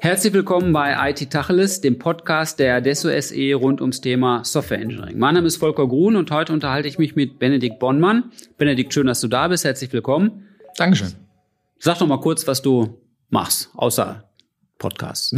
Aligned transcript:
Herzlich 0.00 0.32
willkommen 0.32 0.72
bei 0.72 1.10
IT 1.10 1.30
Tacheles, 1.30 1.80
dem 1.80 2.00
Podcast 2.00 2.58
der 2.58 2.76
Adesso 2.76 3.08
SE 3.20 3.54
rund 3.54 3.80
ums 3.80 4.00
Thema 4.00 4.44
Software 4.44 4.80
Engineering. 4.80 5.18
Mein 5.18 5.34
Name 5.34 5.46
ist 5.46 5.58
Volker 5.58 5.86
Grun 5.86 6.16
und 6.16 6.32
heute 6.32 6.52
unterhalte 6.52 6.88
ich 6.88 6.98
mich 6.98 7.14
mit 7.14 7.38
Benedikt 7.38 7.78
Bonnmann. 7.78 8.32
Benedikt, 8.58 8.92
schön, 8.92 9.06
dass 9.06 9.20
du 9.20 9.28
da 9.28 9.46
bist. 9.46 9.64
Herzlich 9.64 9.92
willkommen. 9.92 10.48
Dankeschön. 10.76 11.12
Sag 11.78 12.00
doch 12.00 12.08
mal 12.08 12.20
kurz, 12.20 12.48
was 12.48 12.60
du 12.60 12.98
machst, 13.30 13.70
außer 13.74 14.24
Podcasts. 14.78 15.34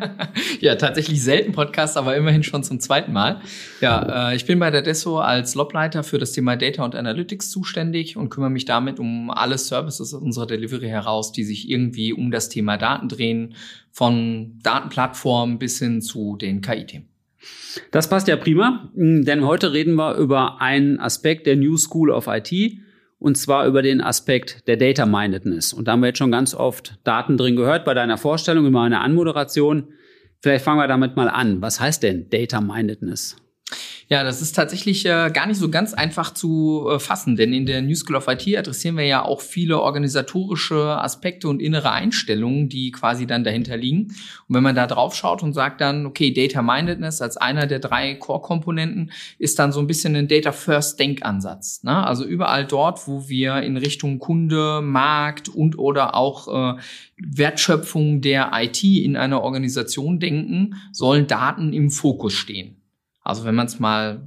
ja, 0.60 0.74
tatsächlich 0.74 1.22
selten 1.22 1.52
Podcasts, 1.52 1.96
aber 1.96 2.16
immerhin 2.16 2.42
schon 2.42 2.64
zum 2.64 2.80
zweiten 2.80 3.12
Mal. 3.12 3.40
Ja, 3.80 4.30
äh, 4.30 4.36
ich 4.36 4.44
bin 4.44 4.58
bei 4.58 4.70
der 4.70 4.82
Desso 4.82 5.20
als 5.20 5.54
Lobleiter 5.54 6.02
für 6.02 6.18
das 6.18 6.32
Thema 6.32 6.56
Data 6.56 6.84
und 6.84 6.96
Analytics 6.96 7.50
zuständig 7.50 8.16
und 8.16 8.30
kümmere 8.30 8.50
mich 8.50 8.64
damit 8.64 8.98
um 8.98 9.30
alle 9.30 9.56
Services 9.56 10.14
unserer 10.14 10.46
Delivery 10.46 10.88
heraus, 10.88 11.30
die 11.30 11.44
sich 11.44 11.70
irgendwie 11.70 12.12
um 12.12 12.32
das 12.32 12.48
Thema 12.48 12.76
Daten 12.76 13.08
drehen, 13.08 13.54
von 13.92 14.58
Datenplattformen 14.62 15.58
bis 15.58 15.78
hin 15.78 16.02
zu 16.02 16.36
den 16.36 16.60
KI-Themen. 16.60 17.06
Das 17.90 18.08
passt 18.08 18.28
ja 18.28 18.36
prima, 18.36 18.90
denn 18.94 19.44
heute 19.44 19.72
reden 19.72 19.94
wir 19.94 20.16
über 20.16 20.60
einen 20.60 20.98
Aspekt 20.98 21.46
der 21.46 21.56
New 21.56 21.76
School 21.76 22.10
of 22.10 22.26
IT 22.26 22.52
und 23.22 23.36
zwar 23.36 23.66
über 23.66 23.82
den 23.82 24.00
Aspekt 24.00 24.66
der 24.66 24.76
Data 24.76 25.06
Mindedness. 25.06 25.72
Und 25.72 25.86
da 25.86 25.92
haben 25.92 26.00
wir 26.00 26.08
jetzt 26.08 26.18
schon 26.18 26.32
ganz 26.32 26.54
oft 26.54 26.98
Daten 27.04 27.36
drin 27.36 27.54
gehört 27.54 27.84
bei 27.84 27.94
deiner 27.94 28.18
Vorstellung, 28.18 28.66
in 28.66 28.72
meiner 28.72 29.00
Anmoderation. 29.00 29.92
Vielleicht 30.40 30.64
fangen 30.64 30.80
wir 30.80 30.88
damit 30.88 31.14
mal 31.14 31.28
an. 31.28 31.62
Was 31.62 31.78
heißt 31.78 32.02
denn 32.02 32.28
Data 32.30 32.60
Mindedness? 32.60 33.36
Ja, 34.08 34.24
das 34.24 34.42
ist 34.42 34.54
tatsächlich 34.54 35.06
äh, 35.06 35.30
gar 35.32 35.46
nicht 35.46 35.58
so 35.58 35.70
ganz 35.70 35.94
einfach 35.94 36.34
zu 36.34 36.88
äh, 36.90 36.98
fassen, 36.98 37.36
denn 37.36 37.52
in 37.52 37.66
der 37.66 37.82
New 37.82 37.94
School 37.94 38.16
of 38.16 38.26
IT 38.28 38.46
adressieren 38.56 38.96
wir 38.96 39.04
ja 39.04 39.24
auch 39.24 39.40
viele 39.40 39.80
organisatorische 39.80 41.00
Aspekte 41.00 41.48
und 41.48 41.62
innere 41.62 41.92
Einstellungen, 41.92 42.68
die 42.68 42.90
quasi 42.90 43.26
dann 43.26 43.44
dahinter 43.44 43.76
liegen. 43.76 44.08
Und 44.48 44.56
wenn 44.56 44.62
man 44.62 44.74
da 44.74 44.86
drauf 44.86 45.14
schaut 45.14 45.42
und 45.42 45.52
sagt 45.52 45.80
dann, 45.80 46.06
okay, 46.06 46.32
Data 46.32 46.62
Mindedness 46.62 47.22
als 47.22 47.36
einer 47.36 47.66
der 47.66 47.78
drei 47.78 48.14
Core-Komponenten 48.14 49.12
ist 49.38 49.58
dann 49.58 49.72
so 49.72 49.80
ein 49.80 49.86
bisschen 49.86 50.16
ein 50.16 50.28
Data 50.28 50.52
First 50.52 50.98
Denkansatz. 50.98 51.82
Ne? 51.82 52.04
Also 52.06 52.24
überall 52.24 52.66
dort, 52.66 53.06
wo 53.06 53.28
wir 53.28 53.62
in 53.62 53.76
Richtung 53.76 54.18
Kunde, 54.18 54.80
Markt 54.82 55.48
und 55.48 55.78
oder 55.78 56.14
auch 56.14 56.76
äh, 56.76 56.80
Wertschöpfung 57.16 58.20
der 58.20 58.50
IT 58.54 58.82
in 58.82 59.16
einer 59.16 59.42
Organisation 59.42 60.18
denken, 60.18 60.74
sollen 60.92 61.26
Daten 61.26 61.72
im 61.72 61.90
Fokus 61.90 62.34
stehen. 62.34 62.81
Also 63.22 63.44
wenn 63.44 63.54
man 63.54 63.66
es 63.66 63.78
mal 63.78 64.22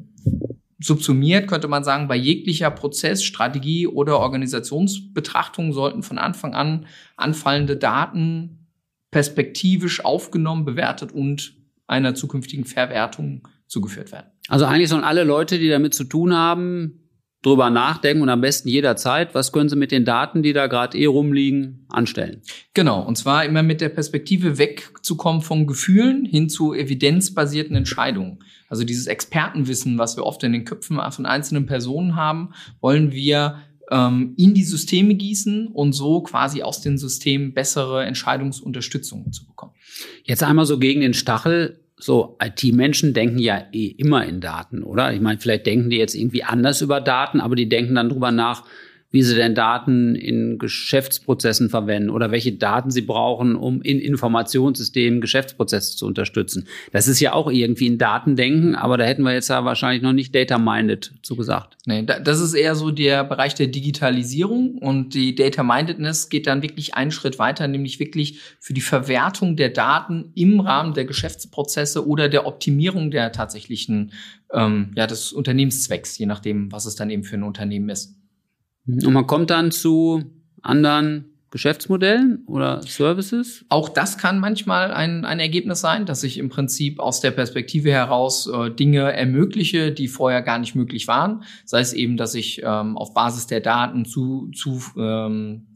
subsumiert, 0.79 1.47
könnte 1.47 1.67
man 1.67 1.83
sagen, 1.83 2.07
bei 2.07 2.15
jeglicher 2.15 2.69
Prozess, 2.71 3.23
Strategie 3.23 3.88
oder 3.88 4.19
Organisationsbetrachtung 4.19 5.73
sollten 5.73 6.03
von 6.03 6.17
Anfang 6.17 6.53
an 6.53 6.85
anfallende 7.16 7.77
Daten 7.77 8.67
perspektivisch 9.11 10.03
aufgenommen, 10.03 10.66
bewertet 10.66 11.11
und 11.11 11.55
einer 11.88 12.16
zukünftigen 12.16 12.66
Verwertung 12.66 13.47
zugeführt 13.67 14.11
werden. 14.11 14.27
Also 14.49 14.66
eigentlich 14.66 14.89
sollen 14.89 15.03
alle 15.03 15.23
Leute, 15.23 15.57
die 15.57 15.69
damit 15.69 15.93
zu 15.93 16.03
tun 16.03 16.33
haben, 16.33 17.05
drüber 17.45 17.69
nachdenken 17.69 18.23
und 18.23 18.29
am 18.29 18.41
besten 18.41 18.69
jederzeit, 18.69 19.35
was 19.35 19.51
können 19.51 19.69
sie 19.69 19.75
mit 19.75 19.91
den 19.91 20.03
Daten, 20.03 20.41
die 20.41 20.53
da 20.53 20.65
gerade 20.65 20.97
eh 20.97 21.05
rumliegen, 21.05 21.85
anstellen. 21.89 22.41
Genau, 22.73 23.01
und 23.01 23.17
zwar 23.17 23.45
immer 23.45 23.61
mit 23.61 23.81
der 23.81 23.89
Perspektive 23.89 24.57
wegzukommen 24.57 25.41
von 25.41 25.67
Gefühlen 25.67 26.25
hin 26.25 26.49
zu 26.49 26.73
evidenzbasierten 26.73 27.75
Entscheidungen. 27.75 28.39
Also 28.67 28.83
dieses 28.83 29.05
Expertenwissen, 29.05 29.99
was 29.99 30.17
wir 30.17 30.25
oft 30.25 30.43
in 30.43 30.53
den 30.53 30.66
Köpfen 30.66 30.99
von 31.11 31.25
einzelnen 31.27 31.67
Personen 31.67 32.16
haben, 32.16 32.49
wollen 32.81 33.11
wir 33.11 33.59
ähm, 33.91 34.33
in 34.38 34.55
die 34.55 34.63
Systeme 34.63 35.13
gießen 35.13 35.67
und 35.67 35.93
so 35.93 36.21
quasi 36.21 36.63
aus 36.63 36.81
den 36.81 36.97
Systemen 36.97 37.53
bessere 37.53 38.05
Entscheidungsunterstützung 38.05 39.31
zu 39.31 39.45
bekommen. 39.45 39.73
Jetzt 40.23 40.41
einmal 40.41 40.66
so 40.66 40.79
gegen 40.79 41.01
den 41.01 41.13
Stachel 41.13 41.79
so 41.97 42.38
IT-Menschen 42.41 43.13
denken 43.13 43.39
ja 43.39 43.63
eh 43.72 43.88
immer 43.88 44.25
in 44.25 44.41
Daten, 44.41 44.83
oder? 44.83 45.13
Ich 45.13 45.22
meine, 45.22 45.39
vielleicht 45.39 45.66
denken 45.66 45.89
die 45.89 45.97
jetzt 45.97 46.16
irgendwie 46.16 46.44
anders 46.44 46.81
über 46.81 47.00
Daten, 47.00 47.39
aber 47.39 47.56
die 47.56 47.69
denken 47.69 47.95
dann 47.95 48.09
drüber 48.09 48.31
nach, 48.31 48.63
wie 49.16 49.24
sie 49.24 49.36
denn 49.36 49.56
Daten 49.56 50.14
in 50.14 50.58
Geschäftsprozessen 50.58 51.70
verwenden 51.70 52.09
oder 52.09 52.31
welche 52.31 52.52
Daten 52.52 52.92
sie 52.92 53.00
brauchen, 53.00 53.56
um 53.56 53.81
in 53.81 54.02
Informationssystemen 54.02 55.22
Geschäftsprozesse 55.22 55.96
zu 55.96 56.06
unterstützen. 56.06 56.68
Das 56.92 57.08
ist 57.08 57.22
ja 57.22 57.31
auch 57.31 57.50
irgendwie 57.50 57.88
ein 57.88 57.98
Datendenken, 57.98 58.76
aber 58.76 58.98
da 58.98 59.06
hätten 59.06 59.24
wir 59.24 59.31
jetzt 59.31 59.48
ja 59.48 59.64
wahrscheinlich 59.64 60.03
noch 60.03 60.12
nicht 60.12 60.36
Data-Minded 60.36 61.14
zugesagt. 61.22 61.78
Nee, 61.86 62.03
das 62.03 62.42
ist 62.42 62.56
eher 62.56 62.76
so 62.76 62.92
der 62.92 63.24
Bereich 63.24 63.56
der 63.56 63.68
Digitalisierung 63.68 64.80
und 64.80 65.14
die 65.14 65.34
Data-Mindedness 65.34 66.28
geht 66.28 66.46
dann 66.46 66.62
wirklich 66.62 66.96
einen 66.96 67.12
Schritt 67.12 67.40
weiter, 67.40 67.70
nämlich 67.70 68.02
wirklich 68.02 68.42
für 68.59 68.74
die 68.74 68.82
Verwertung 68.82 69.56
der 69.56 69.70
Daten 69.70 70.34
im 70.36 70.59
Rahmen 70.59 70.94
der 70.94 71.06
Geschäftsprozesse 71.06 72.06
oder 72.06 72.28
der 72.28 72.46
Optimierung 72.46 73.12
der 73.12 73.32
tatsächlichen, 73.32 74.12
ähm, 74.52 74.92
ja, 74.97 75.08
des 75.08 75.32
Unternehmenszwecks, 75.32 76.18
je 76.18 76.26
nachdem, 76.26 76.70
was 76.74 76.86
es 76.86 76.97
dann 76.97 77.09
eben 77.09 77.24
für 77.24 77.38
ein 77.38 77.44
Unternehmen 77.44 77.88
ist. 77.88 78.14
Und 78.88 79.13
man 79.13 79.28
kommt 79.28 79.50
dann 79.50 79.72
zu 79.72 80.23
anderen 80.62 81.25
Geschäftsmodellen 81.56 82.44
oder 82.47 82.81
Services? 82.81 83.63
Auch 83.69 83.88
das 83.88 84.18
kann 84.18 84.40
manchmal 84.40 84.91
ein, 84.91 85.23
ein 85.23 85.40
Ergebnis 85.40 85.79
sein, 85.79 86.06
dass 86.06 86.23
ich 86.23 86.38
im 86.38 86.50
Prinzip 86.50 87.00
aus 87.00 87.22
der 87.22 87.31
Perspektive 87.31 87.91
heraus 87.91 88.47
äh, 88.47 88.72
Dinge 88.72 89.13
ermögliche, 89.13 89.94
die 89.94 90.09
vorher 90.09 90.41
gar 90.41 90.59
nicht 90.59 90.75
möglich 90.75 91.07
waren. 91.07 91.44
Sei 91.63 91.79
es 91.79 91.94
eben, 91.94 92.18
dass 92.18 92.35
ich 92.35 92.62
ähm, 92.62 92.97
auf 92.97 93.13
Basis 93.13 93.47
der 93.47 93.62
Daten 93.62 94.03
zu, 94.03 94.51
zu 94.53 94.81
ähm, 94.97 95.67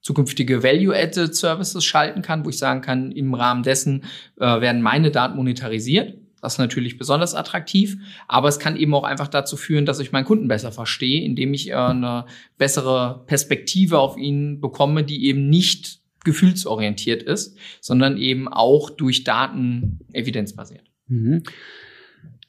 zukünftige 0.00 0.64
Value-Added 0.64 1.36
Services 1.36 1.84
schalten 1.84 2.22
kann, 2.22 2.44
wo 2.44 2.48
ich 2.48 2.58
sagen 2.58 2.80
kann, 2.80 3.12
im 3.12 3.32
Rahmen 3.34 3.62
dessen 3.62 4.04
äh, 4.40 4.60
werden 4.60 4.82
meine 4.82 5.12
Daten 5.12 5.36
monetarisiert. 5.36 6.17
Das 6.40 6.54
ist 6.54 6.58
natürlich 6.58 6.98
besonders 6.98 7.34
attraktiv, 7.34 7.96
aber 8.26 8.48
es 8.48 8.58
kann 8.58 8.76
eben 8.76 8.94
auch 8.94 9.04
einfach 9.04 9.28
dazu 9.28 9.56
führen, 9.56 9.86
dass 9.86 10.00
ich 10.00 10.12
meinen 10.12 10.24
Kunden 10.24 10.48
besser 10.48 10.72
verstehe, 10.72 11.24
indem 11.24 11.54
ich 11.54 11.70
äh, 11.70 11.74
eine 11.74 12.26
bessere 12.58 13.24
Perspektive 13.26 13.98
auf 13.98 14.16
ihn 14.16 14.60
bekomme, 14.60 15.04
die 15.04 15.26
eben 15.26 15.48
nicht 15.48 16.00
gefühlsorientiert 16.24 17.22
ist, 17.22 17.56
sondern 17.80 18.16
eben 18.16 18.48
auch 18.48 18.90
durch 18.90 19.24
Daten 19.24 20.00
evidenzbasiert. 20.12 20.84
Mhm. 21.06 21.42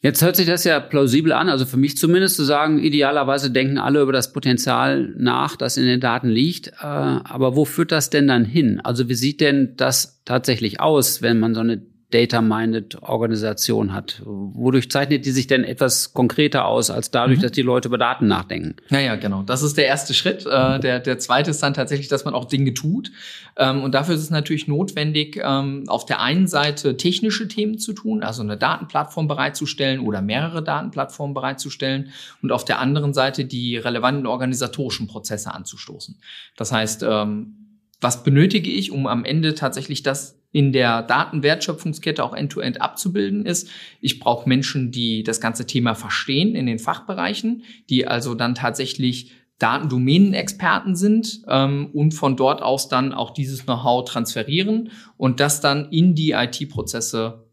Jetzt 0.01 0.21
hört 0.21 0.37
sich 0.37 0.47
das 0.47 0.63
ja 0.63 0.79
plausibel 0.79 1.33
an, 1.33 1.49
also 1.49 1.65
für 1.65 1.75
mich 1.75 1.97
zumindest 1.97 2.37
zu 2.37 2.45
sagen, 2.45 2.79
idealerweise 2.79 3.51
denken 3.51 3.77
alle 3.77 4.01
über 4.01 4.13
das 4.13 4.31
Potenzial 4.31 5.13
nach, 5.17 5.57
das 5.57 5.75
in 5.75 5.85
den 5.85 5.99
Daten 5.99 6.29
liegt. 6.29 6.67
Äh, 6.67 6.85
aber 6.85 7.57
wo 7.57 7.65
führt 7.65 7.91
das 7.91 8.09
denn 8.09 8.25
dann 8.25 8.45
hin? 8.45 8.79
Also 8.81 9.09
wie 9.09 9.15
sieht 9.15 9.41
denn 9.41 9.73
das 9.75 10.21
tatsächlich 10.23 10.79
aus, 10.79 11.21
wenn 11.21 11.39
man 11.39 11.53
so 11.53 11.59
eine 11.59 11.81
Data-Minded 12.11 13.03
Organisation 13.03 13.93
hat. 13.93 14.21
Wodurch 14.25 14.89
zeichnet 14.89 15.25
die 15.25 15.31
sich 15.31 15.45
denn 15.45 15.63
etwas 15.63 16.13
konkreter 16.13 16.65
aus, 16.65 16.89
als 16.89 17.11
dadurch, 17.11 17.37
mhm. 17.37 17.43
dass 17.43 17.51
die 17.51 17.61
Leute 17.61 17.87
über 17.87 17.99
Daten 17.99 18.27
nachdenken? 18.27 18.75
Naja, 18.89 19.15
genau. 19.15 19.43
Das 19.43 19.61
ist 19.61 19.77
der 19.77 19.85
erste 19.85 20.15
Schritt. 20.15 20.45
Äh, 20.45 20.79
der, 20.79 20.99
der 20.99 21.19
zweite 21.19 21.51
ist 21.51 21.61
dann 21.61 21.75
tatsächlich, 21.75 22.07
dass 22.07 22.25
man 22.25 22.33
auch 22.33 22.45
Dinge 22.45 22.73
tut. 22.73 23.11
Ähm, 23.57 23.83
und 23.83 23.93
dafür 23.93 24.15
ist 24.15 24.21
es 24.21 24.31
natürlich 24.31 24.67
notwendig, 24.67 25.39
ähm, 25.43 25.83
auf 25.87 26.05
der 26.07 26.19
einen 26.19 26.47
Seite 26.47 26.97
technische 26.97 27.47
Themen 27.47 27.77
zu 27.77 27.93
tun, 27.93 28.23
also 28.23 28.41
eine 28.41 28.57
Datenplattform 28.57 29.27
bereitzustellen 29.27 29.99
oder 29.99 30.23
mehrere 30.23 30.63
Datenplattformen 30.63 31.35
bereitzustellen 31.35 32.09
und 32.41 32.51
auf 32.51 32.65
der 32.65 32.79
anderen 32.79 33.13
Seite 33.13 33.45
die 33.45 33.77
relevanten 33.77 34.25
organisatorischen 34.25 35.05
Prozesse 35.05 35.53
anzustoßen. 35.53 36.17
Das 36.57 36.71
heißt, 36.71 37.03
ähm, 37.07 37.55
was 38.01 38.23
benötige 38.23 38.71
ich, 38.71 38.91
um 38.91 39.05
am 39.05 39.25
Ende 39.25 39.53
tatsächlich 39.53 40.01
das 40.03 40.38
in 40.51 40.71
der 40.71 41.03
Datenwertschöpfungskette 41.03 42.23
auch 42.23 42.33
end-to-end 42.33 42.77
-end 42.77 42.81
abzubilden 42.81 43.45
ist. 43.45 43.69
Ich 44.01 44.19
brauche 44.19 44.49
Menschen, 44.49 44.91
die 44.91 45.23
das 45.23 45.41
ganze 45.41 45.65
Thema 45.67 45.93
verstehen 45.93 46.55
in 46.55 46.65
den 46.65 46.79
Fachbereichen, 46.79 47.63
die 47.89 48.07
also 48.07 48.33
dann 48.35 48.55
tatsächlich 48.55 49.31
Datendomänenexperten 49.59 50.95
sind 50.95 51.41
ähm, 51.47 51.89
und 51.93 52.13
von 52.13 52.37
dort 52.37 52.61
aus 52.61 52.87
dann 52.87 53.13
auch 53.13 53.31
dieses 53.31 53.65
Know-how 53.65 54.05
transferieren 54.05 54.91
und 55.17 55.39
das 55.39 55.61
dann 55.61 55.89
in 55.91 56.15
die 56.15 56.31
IT-Prozesse 56.31 57.45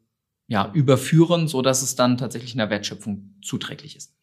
ja, 0.47 0.71
überführen, 0.73 1.49
so 1.49 1.63
dass 1.63 1.83
es 1.83 1.97
dann 1.97 2.17
tatsächlich 2.17 2.53
in 2.53 2.59
der 2.59 2.71
Wertschöpfung 2.71 3.35
zuträglich 3.43 3.97
ist. 3.97 4.15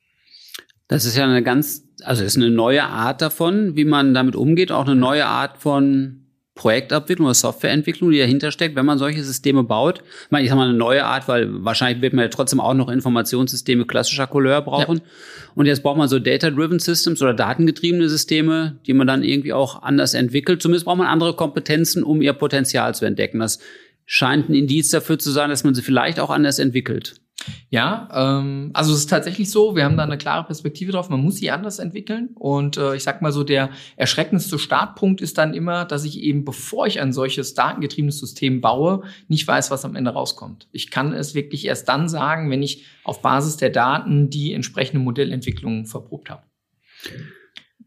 Das 0.88 1.06
ist 1.06 1.18
ja 1.18 1.26
eine 1.26 1.44
ganz, 1.44 1.86
also 2.04 2.24
ist 2.24 2.38
eine 2.38 2.50
neue 2.50 2.84
Art 2.84 3.22
davon, 3.22 3.76
wie 3.76 3.86
man 3.86 4.14
damit 4.14 4.36
umgeht, 4.36 4.72
auch 4.72 4.86
eine 4.86 4.96
neue 4.96 5.26
Art 5.26 5.58
von 5.58 6.23
Projektabwicklung 6.56 7.26
oder 7.26 7.34
Softwareentwicklung, 7.34 8.12
die 8.12 8.20
dahinter 8.20 8.52
steckt, 8.52 8.76
wenn 8.76 8.86
man 8.86 9.00
solche 9.00 9.24
Systeme 9.24 9.64
baut. 9.64 10.04
Ich 10.26 10.32
meine, 10.32 10.44
ich 10.44 10.50
sage 10.50 10.60
mal 10.60 10.70
eine 10.70 10.78
neue 10.78 11.04
Art, 11.04 11.28
weil 11.28 11.48
wahrscheinlich 11.64 12.02
wird 12.04 12.14
man 12.14 12.24
ja 12.24 12.30
trotzdem 12.30 12.60
auch 12.60 12.76
noch 12.76 12.90
Informationssysteme 12.90 13.86
klassischer 13.86 14.28
Couleur 14.28 14.62
brauchen. 14.62 14.98
Ja. 14.98 15.04
Und 15.56 15.66
jetzt 15.66 15.82
braucht 15.82 15.98
man 15.98 16.08
so 16.08 16.20
Data-Driven 16.20 16.78
Systems 16.78 17.22
oder 17.24 17.34
datengetriebene 17.34 18.08
Systeme, 18.08 18.78
die 18.86 18.94
man 18.94 19.08
dann 19.08 19.24
irgendwie 19.24 19.54
auch 19.54 19.82
anders 19.82 20.14
entwickelt. 20.14 20.62
Zumindest 20.62 20.86
braucht 20.86 21.00
man 21.00 21.08
andere 21.08 21.36
Kompetenzen, 21.36 22.04
um 22.04 22.22
ihr 22.22 22.34
Potenzial 22.34 22.94
zu 22.94 23.06
entdecken. 23.06 23.40
Das 23.40 23.60
scheint 24.06 24.50
ein 24.50 24.54
Indiz 24.54 24.90
dafür 24.90 25.18
zu 25.18 25.32
sein, 25.32 25.50
dass 25.50 25.64
man 25.64 25.74
sie 25.74 25.82
vielleicht 25.82 26.20
auch 26.20 26.30
anders 26.30 26.60
entwickelt. 26.60 27.16
Ja, 27.70 28.10
ähm, 28.14 28.72
also 28.74 28.94
es 28.94 29.00
ist 29.00 29.10
tatsächlich 29.10 29.50
so, 29.50 29.76
wir 29.76 29.84
haben 29.84 29.98
da 29.98 30.04
eine 30.04 30.18
klare 30.18 30.46
Perspektive 30.46 30.92
drauf, 30.92 31.10
man 31.10 31.22
muss 31.22 31.38
sie 31.38 31.52
anders 31.52 31.80
entwickeln. 31.80 32.30
Und 32.36 32.78
äh, 32.78 32.96
ich 32.96 33.04
sag 33.04 33.22
mal 33.22 33.32
so, 33.32 33.44
der 33.44 33.70
erschreckendste 33.96 34.60
Startpunkt 34.60 35.22
ist 35.22 35.38
dann 35.38 35.54
immer, 35.54 35.86
dass 35.86 36.06
ich 36.06 36.20
eben, 36.22 36.46
bevor 36.46 36.88
ich 36.88 37.02
ein 37.02 37.14
solches 37.14 37.54
datengetriebenes 37.54 38.20
System 38.20 38.62
baue, 38.62 39.04
nicht 39.28 39.48
weiß, 39.48 39.72
was 39.72 39.86
am 39.86 39.96
Ende 39.96 40.12
rauskommt. 40.12 40.68
Ich 40.72 40.92
kann 40.92 41.14
es 41.14 41.36
wirklich 41.36 41.66
erst 41.66 41.90
dann 41.90 42.10
sagen, 42.10 42.50
wenn 42.50 42.64
ich 42.64 42.86
auf 43.04 43.22
Basis 43.22 43.58
der 43.58 43.70
Daten 43.70 44.30
die 44.30 44.54
entsprechende 44.54 45.04
Modellentwicklung 45.04 45.86
verprobt 45.86 46.30
habe. 46.30 46.44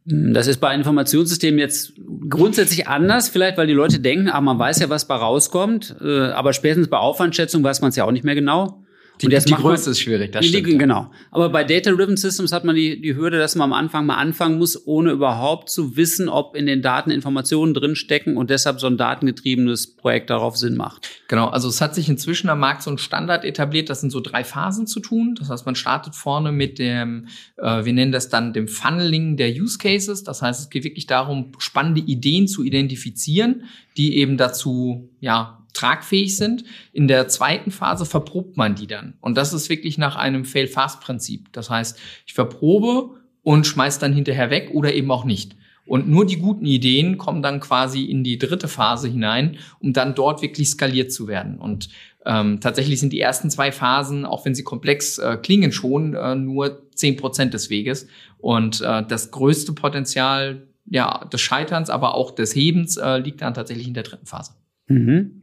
Das 0.09 0.47
ist 0.47 0.59
bei 0.59 0.73
Informationssystemen 0.73 1.59
jetzt 1.59 1.95
grundsätzlich 2.31 2.87
anders, 2.87 3.29
vielleicht, 3.29 3.59
weil 3.59 3.67
die 3.67 3.73
Leute 3.73 3.99
denken, 3.99 4.29
ah, 4.29 4.41
man 4.41 4.57
weiß 4.57 4.79
ja, 4.79 4.89
was 4.89 5.09
bei 5.09 5.17
rauskommt, 5.17 5.97
äh, 6.01 6.29
aber 6.29 6.53
spätestens 6.53 6.89
bei 6.89 6.99
Aufwandschätzung 6.99 7.65
weiß 7.65 7.81
man 7.81 7.89
es 7.89 7.97
ja 7.97 8.05
auch 8.05 8.13
nicht 8.13 8.25
mehr 8.25 8.37
genau. 8.37 8.85
Die, 9.23 9.29
die 9.29 9.55
Größe 9.55 9.91
ist 9.91 10.01
schwierig, 10.01 10.33
das 10.33 10.45
stimmt. 10.45 10.67
Die, 10.67 10.79
genau. 10.79 11.11
Aber 11.31 11.49
bei 11.49 11.65
Data-Driven 11.65 12.17
Systems 12.17 12.53
hat 12.53 12.65
man 12.65 12.77
die, 12.77 13.01
die 13.01 13.17
Hürde, 13.17 13.39
dass 13.39 13.55
man 13.55 13.71
am 13.71 13.73
Anfang 13.73 14.07
mal 14.07 14.17
anfangen 14.17 14.59
muss, 14.59 14.87
ohne 14.87 15.11
überhaupt 15.11 15.71
zu 15.71 15.97
wissen, 15.97 16.29
ob 16.29 16.55
in 16.55 16.67
den 16.67 16.83
Daten 16.83 17.11
Informationen 17.11 17.73
drinstecken 17.73 18.37
und 18.37 18.51
deshalb 18.51 18.79
so 18.79 18.87
ein 18.87 18.99
datengetriebenes 18.99 19.97
Projekt 19.97 20.29
darauf 20.29 20.57
Sinn 20.57 20.77
macht. 20.77 21.09
Genau, 21.29 21.49
also 21.49 21.69
es 21.69 21.81
hat 21.81 21.95
sich 21.95 22.09
inzwischen 22.09 22.51
am 22.51 22.61
Markt 22.61 22.83
so 22.83 22.91
ein 22.91 22.99
Standard 22.99 23.45
etabliert, 23.45 23.89
das 23.89 24.01
sind 24.01 24.11
so 24.11 24.21
drei 24.21 24.45
Phasen 24.45 24.87
zu 24.87 25.01
tun. 25.01 25.35
Das 25.39 25.49
heißt, 25.49 25.65
man 25.65 25.77
startet 25.77 26.15
vorne 26.15 26.53
mit 26.53 26.79
dem, 26.79 27.29
äh, 27.57 27.85
wir 27.85 27.93
nennen 27.93 28.13
das 28.13 28.29
dann 28.29 28.53
dem 28.53 28.69
Funneling 28.69 29.37
der 29.37 29.51
Use 29.51 29.79
Cases. 29.79 30.25
Das 30.25 30.43
heißt, 30.43 30.61
es 30.61 30.71
geht 30.71 30.85
wirklich 30.85 31.07
darum, 31.07 31.53
spannende 31.59 32.01
Ideen 32.03 32.49
zu 32.49 32.63
identifizieren, 32.65 33.65
die 33.97 34.19
eben 34.19 34.37
dazu, 34.37 35.09
ja, 35.21 35.66
tragfähig 35.77 36.37
sind. 36.37 36.65
In 36.93 37.09
der 37.09 37.29
zweiten 37.29 37.71
Phase 37.71 38.07
verprobt 38.07 38.57
man 38.57 38.75
die 38.75 38.87
dann. 38.87 39.15
Und 39.21 39.37
das 39.37 39.53
ist 39.53 39.69
wirklich 39.69 39.99
nach 39.99 40.17
einem 40.17 40.45
Fail-Fast-Prinzip. 40.45 41.53
Das 41.53 41.71
heißt, 41.71 41.99
ich 42.27 42.35
verprobe 42.35 43.11
und 43.43 43.67
schmeiß 43.67 43.99
dann 43.99 44.13
hinterher 44.13 44.51
weg 44.51 44.71
oder 44.73 44.93
eben 44.93 45.11
auch 45.11 45.25
nicht. 45.25 45.57
Und 45.87 46.09
nur 46.09 46.27
die 46.27 46.39
guten 46.39 46.67
Ideen 46.67 47.17
kommen 47.17 47.43
dann 47.43 47.61
quasi 47.61 48.05
in 48.05 48.25
die 48.25 48.39
dritte 48.39 48.67
Phase 48.67 49.09
hinein, 49.09 49.59
um 49.79 49.93
dann 49.93 50.17
dort 50.17 50.43
wirklich 50.43 50.69
skaliert 50.69 51.13
zu 51.13 51.29
werden. 51.29 51.59
Und 51.59 51.89
ähm, 52.25 52.59
tatsächlich 52.61 52.99
sind 52.99 53.13
die 53.13 53.21
ersten 53.21 53.51
zwei 53.51 53.71
Phasen, 53.71 54.27
auch 54.27 54.45
wenn 54.45 54.55
sie 54.55 54.65
komplex 54.65 55.19
äh, 55.19 55.37
klingen, 55.37 55.71
schon 55.71 56.15
äh, 56.15 56.35
nur 56.35 56.83
zehn 56.97 57.17
Prozent 57.17 57.55
des 57.55 57.71
Weges. 57.71 58.09
Und 58.39 58.81
äh, 58.81 59.05
das 59.07 59.31
größte 59.31 59.75
Potenzial 59.75 60.67
ja, 60.89 61.25
des 61.33 61.41
Scheiterns, 61.41 61.89
aber 61.89 62.15
auch 62.15 62.33
des 62.33 62.55
Hebens 62.55 62.97
äh, 62.97 63.19
liegt 63.19 63.43
dann 63.43 63.55
tatsächlich 63.55 63.87
in 63.87 63.95
der 63.95 64.03
dritten 64.03 64.27
Phase. 64.27 64.53
Mhm. 64.89 65.36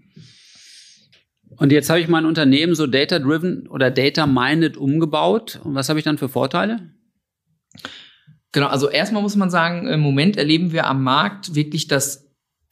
Und 1.57 1.71
jetzt 1.71 1.89
habe 1.89 1.99
ich 1.99 2.07
mein 2.07 2.25
Unternehmen 2.25 2.75
so 2.75 2.87
data-driven 2.87 3.67
oder 3.67 3.91
data-minded 3.91 4.77
umgebaut. 4.77 5.59
Und 5.63 5.75
was 5.75 5.89
habe 5.89 5.99
ich 5.99 6.05
dann 6.05 6.17
für 6.17 6.29
Vorteile? 6.29 6.93
Genau, 8.51 8.67
also 8.67 8.89
erstmal 8.89 9.23
muss 9.23 9.35
man 9.35 9.49
sagen, 9.49 9.87
im 9.87 9.99
Moment 9.99 10.37
erleben 10.37 10.71
wir 10.71 10.87
am 10.87 11.03
Markt 11.03 11.55
wirklich, 11.55 11.87
dass 11.87 12.23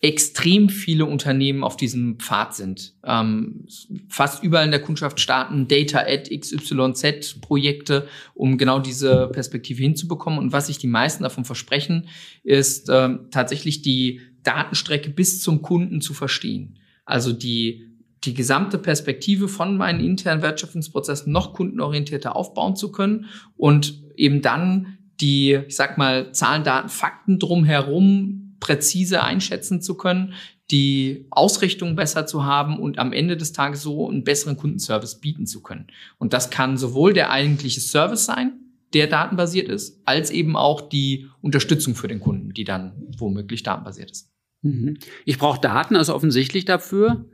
extrem 0.01 0.69
viele 0.69 1.05
Unternehmen 1.05 1.63
auf 1.63 1.77
diesem 1.77 2.17
Pfad 2.19 2.55
sind. 2.55 2.95
Ähm, 3.03 3.67
fast 4.09 4.43
überall 4.43 4.65
in 4.65 4.71
der 4.71 4.81
Kundschaft 4.81 5.19
starten 5.19 5.67
Data 5.67 5.99
at 5.99 6.29
XYZ 6.29 7.39
Projekte, 7.39 8.07
um 8.33 8.57
genau 8.57 8.79
diese 8.79 9.29
Perspektive 9.31 9.81
hinzubekommen. 9.81 10.39
Und 10.39 10.53
was 10.53 10.67
sich 10.67 10.79
die 10.79 10.87
meisten 10.87 11.21
davon 11.21 11.45
versprechen, 11.45 12.07
ist 12.43 12.89
ähm, 12.91 13.27
tatsächlich 13.29 13.83
die 13.83 14.21
Datenstrecke 14.41 15.11
bis 15.11 15.39
zum 15.39 15.61
Kunden 15.61 16.01
zu 16.01 16.15
verstehen. 16.15 16.79
Also 17.05 17.31
die 17.31 17.90
die 18.23 18.33
gesamte 18.33 18.77
Perspektive 18.77 19.47
von 19.47 19.77
meinen 19.77 19.99
internen 19.99 20.41
Wertschöpfungsprozessen 20.41 21.31
noch 21.31 21.53
kundenorientierter 21.53 22.35
aufbauen 22.35 22.75
zu 22.75 22.91
können 22.91 23.25
und 23.57 24.03
eben 24.15 24.41
dann 24.41 24.97
die, 25.19 25.59
ich 25.67 25.75
sag 25.75 25.97
mal, 25.97 26.31
Zahlen, 26.33 26.63
Daten, 26.63 26.89
Fakten 26.89 27.39
drumherum 27.39 28.57
präzise 28.59 29.23
einschätzen 29.23 29.81
zu 29.81 29.95
können, 29.95 30.33
die 30.69 31.27
Ausrichtung 31.31 31.95
besser 31.95 32.25
zu 32.25 32.45
haben 32.45 32.79
und 32.79 32.97
am 32.97 33.11
Ende 33.11 33.35
des 33.35 33.51
Tages 33.51 33.81
so 33.81 34.09
einen 34.09 34.23
besseren 34.23 34.55
Kundenservice 34.55 35.19
bieten 35.19 35.45
zu 35.45 35.61
können. 35.61 35.87
Und 36.17 36.33
das 36.33 36.49
kann 36.49 36.77
sowohl 36.77 37.13
der 37.13 37.31
eigentliche 37.31 37.81
Service 37.81 38.25
sein, 38.25 38.53
der 38.93 39.07
datenbasiert 39.07 39.67
ist, 39.67 40.01
als 40.05 40.31
eben 40.31 40.55
auch 40.55 40.81
die 40.81 41.27
Unterstützung 41.41 41.95
für 41.95 42.07
den 42.07 42.19
Kunden, 42.19 42.53
die 42.53 42.63
dann 42.63 42.93
womöglich 43.17 43.63
datenbasiert 43.63 44.11
ist. 44.11 44.31
Mhm. 44.61 44.97
Ich 45.25 45.37
brauche 45.37 45.59
Daten 45.59 45.95
also 45.95 46.15
offensichtlich 46.15 46.65
dafür 46.65 47.25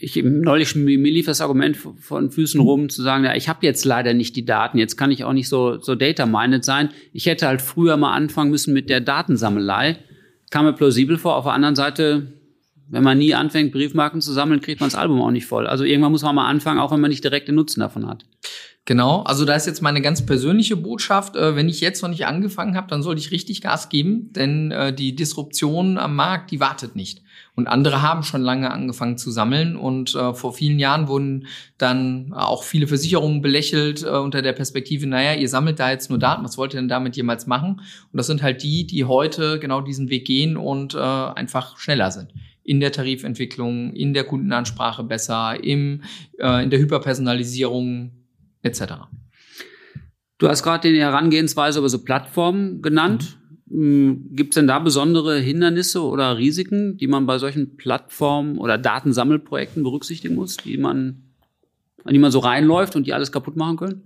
ich 0.00 0.16
neulich 0.22 0.74
mir 0.74 0.96
lief 0.96 1.26
das 1.26 1.40
Argument 1.40 1.76
von 1.76 2.30
Füßen 2.30 2.60
rum 2.60 2.88
zu 2.88 3.02
sagen, 3.02 3.24
ja, 3.24 3.34
ich 3.34 3.48
habe 3.48 3.64
jetzt 3.64 3.84
leider 3.84 4.14
nicht 4.14 4.34
die 4.36 4.44
Daten, 4.44 4.78
jetzt 4.78 4.96
kann 4.96 5.10
ich 5.10 5.24
auch 5.24 5.32
nicht 5.32 5.48
so 5.48 5.80
so 5.80 5.94
data 5.94 6.26
minded 6.26 6.64
sein. 6.64 6.90
Ich 7.12 7.26
hätte 7.26 7.46
halt 7.46 7.62
früher 7.62 7.96
mal 7.96 8.12
anfangen 8.12 8.50
müssen 8.50 8.74
mit 8.74 8.90
der 8.90 9.00
Datensammelei. 9.00 9.98
Kam 10.50 10.64
mir 10.64 10.72
plausibel 10.72 11.18
vor. 11.18 11.36
Auf 11.36 11.44
der 11.44 11.52
anderen 11.52 11.76
Seite, 11.76 12.32
wenn 12.88 13.04
man 13.04 13.18
nie 13.18 13.34
anfängt, 13.34 13.72
Briefmarken 13.72 14.20
zu 14.20 14.32
sammeln, 14.32 14.60
kriegt 14.60 14.80
man 14.80 14.90
das 14.90 14.98
Album 14.98 15.20
auch 15.20 15.30
nicht 15.30 15.46
voll. 15.46 15.66
Also 15.66 15.84
irgendwann 15.84 16.12
muss 16.12 16.22
man 16.22 16.34
mal 16.34 16.48
anfangen, 16.48 16.80
auch 16.80 16.90
wenn 16.90 17.00
man 17.00 17.10
nicht 17.10 17.22
direkt 17.22 17.46
den 17.46 17.54
Nutzen 17.54 17.80
davon 17.80 18.08
hat. 18.08 18.24
Genau, 18.90 19.22
also 19.22 19.44
da 19.44 19.54
ist 19.54 19.68
jetzt 19.68 19.82
meine 19.82 20.00
ganz 20.00 20.26
persönliche 20.26 20.76
Botschaft. 20.76 21.36
Äh, 21.36 21.54
wenn 21.54 21.68
ich 21.68 21.80
jetzt 21.80 22.02
noch 22.02 22.08
nicht 22.08 22.26
angefangen 22.26 22.74
habe, 22.76 22.88
dann 22.88 23.04
sollte 23.04 23.20
ich 23.20 23.30
richtig 23.30 23.60
Gas 23.60 23.88
geben, 23.88 24.32
denn 24.32 24.72
äh, 24.72 24.92
die 24.92 25.14
Disruption 25.14 25.96
am 25.96 26.16
Markt, 26.16 26.50
die 26.50 26.58
wartet 26.58 26.96
nicht. 26.96 27.22
Und 27.54 27.68
andere 27.68 28.02
haben 28.02 28.24
schon 28.24 28.42
lange 28.42 28.72
angefangen 28.72 29.16
zu 29.16 29.30
sammeln. 29.30 29.76
Und 29.76 30.16
äh, 30.16 30.34
vor 30.34 30.52
vielen 30.52 30.80
Jahren 30.80 31.06
wurden 31.06 31.46
dann 31.78 32.32
auch 32.32 32.64
viele 32.64 32.88
Versicherungen 32.88 33.42
belächelt 33.42 34.02
äh, 34.02 34.08
unter 34.08 34.42
der 34.42 34.54
Perspektive, 34.54 35.06
naja, 35.06 35.34
ihr 35.34 35.48
sammelt 35.48 35.78
da 35.78 35.92
jetzt 35.92 36.10
nur 36.10 36.18
Daten, 36.18 36.42
was 36.42 36.58
wollt 36.58 36.74
ihr 36.74 36.80
denn 36.80 36.88
damit 36.88 37.16
jemals 37.16 37.46
machen? 37.46 37.80
Und 38.12 38.16
das 38.16 38.26
sind 38.26 38.42
halt 38.42 38.64
die, 38.64 38.88
die 38.88 39.04
heute 39.04 39.60
genau 39.60 39.82
diesen 39.82 40.10
Weg 40.10 40.24
gehen 40.24 40.56
und 40.56 40.94
äh, 40.94 40.98
einfach 40.98 41.78
schneller 41.78 42.10
sind 42.10 42.34
in 42.64 42.80
der 42.80 42.90
Tarifentwicklung, 42.90 43.92
in 43.92 44.14
der 44.14 44.24
Kundenansprache 44.24 45.04
besser, 45.04 45.62
im, 45.62 46.02
äh, 46.40 46.64
in 46.64 46.70
der 46.70 46.80
Hyperpersonalisierung 46.80 48.19
etc. 48.62 48.94
Du 50.38 50.48
hast 50.48 50.62
gerade 50.62 50.90
die 50.90 50.98
Herangehensweise 50.98 51.78
über 51.78 51.88
so 51.88 52.02
Plattformen 52.02 52.82
genannt. 52.82 53.36
Mhm. 53.36 53.40
Hm, 53.70 54.28
Gibt 54.32 54.52
es 54.52 54.54
denn 54.56 54.66
da 54.66 54.78
besondere 54.80 55.38
Hindernisse 55.38 56.02
oder 56.02 56.38
Risiken, 56.38 56.96
die 56.96 57.06
man 57.06 57.26
bei 57.26 57.38
solchen 57.38 57.76
Plattformen 57.76 58.58
oder 58.58 58.78
Datensammelprojekten 58.78 59.82
berücksichtigen 59.82 60.34
muss, 60.34 60.56
die 60.56 60.76
man, 60.76 61.22
an 62.04 62.12
die 62.12 62.18
man 62.18 62.32
so 62.32 62.40
reinläuft 62.40 62.96
und 62.96 63.06
die 63.06 63.12
alles 63.12 63.30
kaputt 63.30 63.56
machen 63.56 63.76
können? 63.76 64.02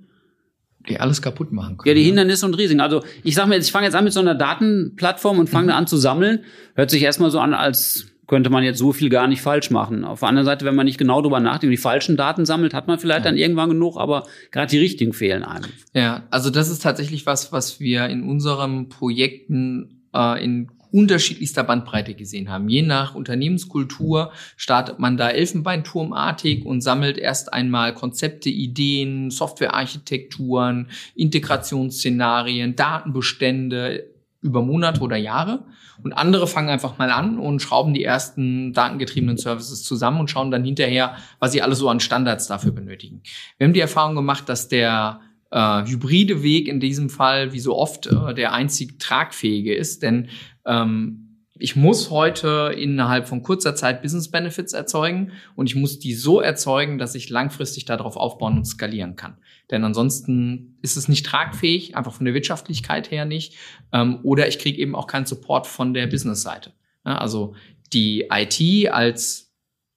Die 0.88 1.00
alles 1.00 1.22
kaputt 1.22 1.50
machen 1.50 1.78
können. 1.78 1.88
Ja, 1.88 1.94
die 1.94 2.04
Hindernisse 2.06 2.44
und 2.44 2.54
Risiken. 2.54 2.80
Also 2.80 3.02
ich 3.22 3.34
sage 3.34 3.48
mir 3.48 3.54
jetzt, 3.54 3.66
ich 3.66 3.72
fange 3.72 3.86
jetzt 3.86 3.94
an 3.94 4.04
mit 4.04 4.12
so 4.12 4.20
einer 4.20 4.34
Datenplattform 4.34 5.38
und 5.38 5.48
fange 5.48 5.72
mhm. 5.72 5.78
an 5.78 5.86
zu 5.86 5.96
sammeln. 5.96 6.40
Hört 6.74 6.90
sich 6.90 7.02
erstmal 7.02 7.30
so 7.30 7.38
an, 7.38 7.54
als 7.54 8.13
könnte 8.26 8.50
man 8.50 8.64
jetzt 8.64 8.78
so 8.78 8.92
viel 8.92 9.10
gar 9.10 9.28
nicht 9.28 9.42
falsch 9.42 9.70
machen. 9.70 10.04
Auf 10.04 10.20
der 10.20 10.28
anderen 10.28 10.46
Seite, 10.46 10.64
wenn 10.64 10.74
man 10.74 10.86
nicht 10.86 10.98
genau 10.98 11.22
drüber 11.22 11.40
nachdenkt 11.40 11.64
und 11.64 11.70
die 11.70 11.76
falschen 11.76 12.16
Daten 12.16 12.46
sammelt, 12.46 12.74
hat 12.74 12.88
man 12.88 12.98
vielleicht 12.98 13.24
ja. 13.24 13.30
dann 13.30 13.36
irgendwann 13.36 13.68
genug, 13.68 13.96
aber 13.96 14.26
gerade 14.50 14.70
die 14.70 14.78
richtigen 14.78 15.12
fehlen 15.12 15.42
einem. 15.42 15.70
Ja, 15.94 16.24
also 16.30 16.50
das 16.50 16.70
ist 16.70 16.82
tatsächlich 16.82 17.26
was, 17.26 17.52
was 17.52 17.80
wir 17.80 18.06
in 18.06 18.22
unseren 18.22 18.88
Projekten 18.88 20.02
äh, 20.14 20.42
in 20.42 20.68
unterschiedlichster 20.94 21.64
Bandbreite 21.64 22.14
gesehen 22.14 22.48
haben. 22.48 22.68
Je 22.68 22.82
nach 22.82 23.16
Unternehmenskultur 23.16 24.30
startet 24.56 25.00
man 25.00 25.16
da 25.16 25.28
Elfenbeinturmartig 25.28 26.64
und 26.64 26.82
sammelt 26.82 27.18
erst 27.18 27.52
einmal 27.52 27.94
Konzepte, 27.94 28.48
Ideen, 28.48 29.32
Softwarearchitekturen, 29.32 30.88
Integrationsszenarien, 31.16 32.76
Datenbestände 32.76 34.13
über 34.44 34.62
Monate 34.62 35.00
oder 35.00 35.16
Jahre. 35.16 35.64
Und 36.02 36.12
andere 36.12 36.46
fangen 36.46 36.68
einfach 36.68 36.98
mal 36.98 37.10
an 37.10 37.38
und 37.38 37.62
schrauben 37.62 37.94
die 37.94 38.04
ersten 38.04 38.74
datengetriebenen 38.74 39.38
Services 39.38 39.82
zusammen 39.82 40.20
und 40.20 40.30
schauen 40.30 40.50
dann 40.50 40.64
hinterher, 40.64 41.16
was 41.38 41.52
sie 41.52 41.62
alles 41.62 41.78
so 41.78 41.88
an 41.88 41.98
Standards 41.98 42.46
dafür 42.46 42.72
benötigen. 42.72 43.22
Wir 43.56 43.66
haben 43.66 43.72
die 43.72 43.80
Erfahrung 43.80 44.14
gemacht, 44.14 44.48
dass 44.48 44.68
der 44.68 45.20
äh, 45.50 45.86
hybride 45.86 46.42
Weg 46.42 46.68
in 46.68 46.78
diesem 46.78 47.08
Fall, 47.08 47.54
wie 47.54 47.60
so 47.60 47.76
oft, 47.76 48.06
äh, 48.06 48.34
der 48.34 48.52
einzig 48.52 48.98
tragfähige 48.98 49.74
ist, 49.74 50.02
denn 50.02 50.28
ähm, 50.66 51.23
ich 51.64 51.76
muss 51.76 52.10
heute 52.10 52.74
innerhalb 52.76 53.26
von 53.26 53.42
kurzer 53.42 53.74
Zeit 53.74 54.02
Business 54.02 54.30
Benefits 54.30 54.74
erzeugen 54.74 55.32
und 55.56 55.66
ich 55.66 55.74
muss 55.74 55.98
die 55.98 56.12
so 56.12 56.42
erzeugen, 56.42 56.98
dass 56.98 57.14
ich 57.14 57.30
langfristig 57.30 57.86
darauf 57.86 58.18
aufbauen 58.18 58.58
und 58.58 58.66
skalieren 58.66 59.16
kann. 59.16 59.38
Denn 59.70 59.82
ansonsten 59.82 60.76
ist 60.82 60.98
es 60.98 61.08
nicht 61.08 61.24
tragfähig, 61.24 61.96
einfach 61.96 62.12
von 62.12 62.26
der 62.26 62.34
Wirtschaftlichkeit 62.34 63.10
her 63.10 63.24
nicht. 63.24 63.54
Ähm, 63.94 64.18
oder 64.24 64.46
ich 64.46 64.58
kriege 64.58 64.78
eben 64.78 64.94
auch 64.94 65.06
keinen 65.06 65.24
Support 65.24 65.66
von 65.66 65.94
der 65.94 66.06
Business-Seite. 66.06 66.74
Ja, 67.06 67.16
also 67.16 67.54
die 67.94 68.28
IT 68.30 68.92
als 68.92 69.54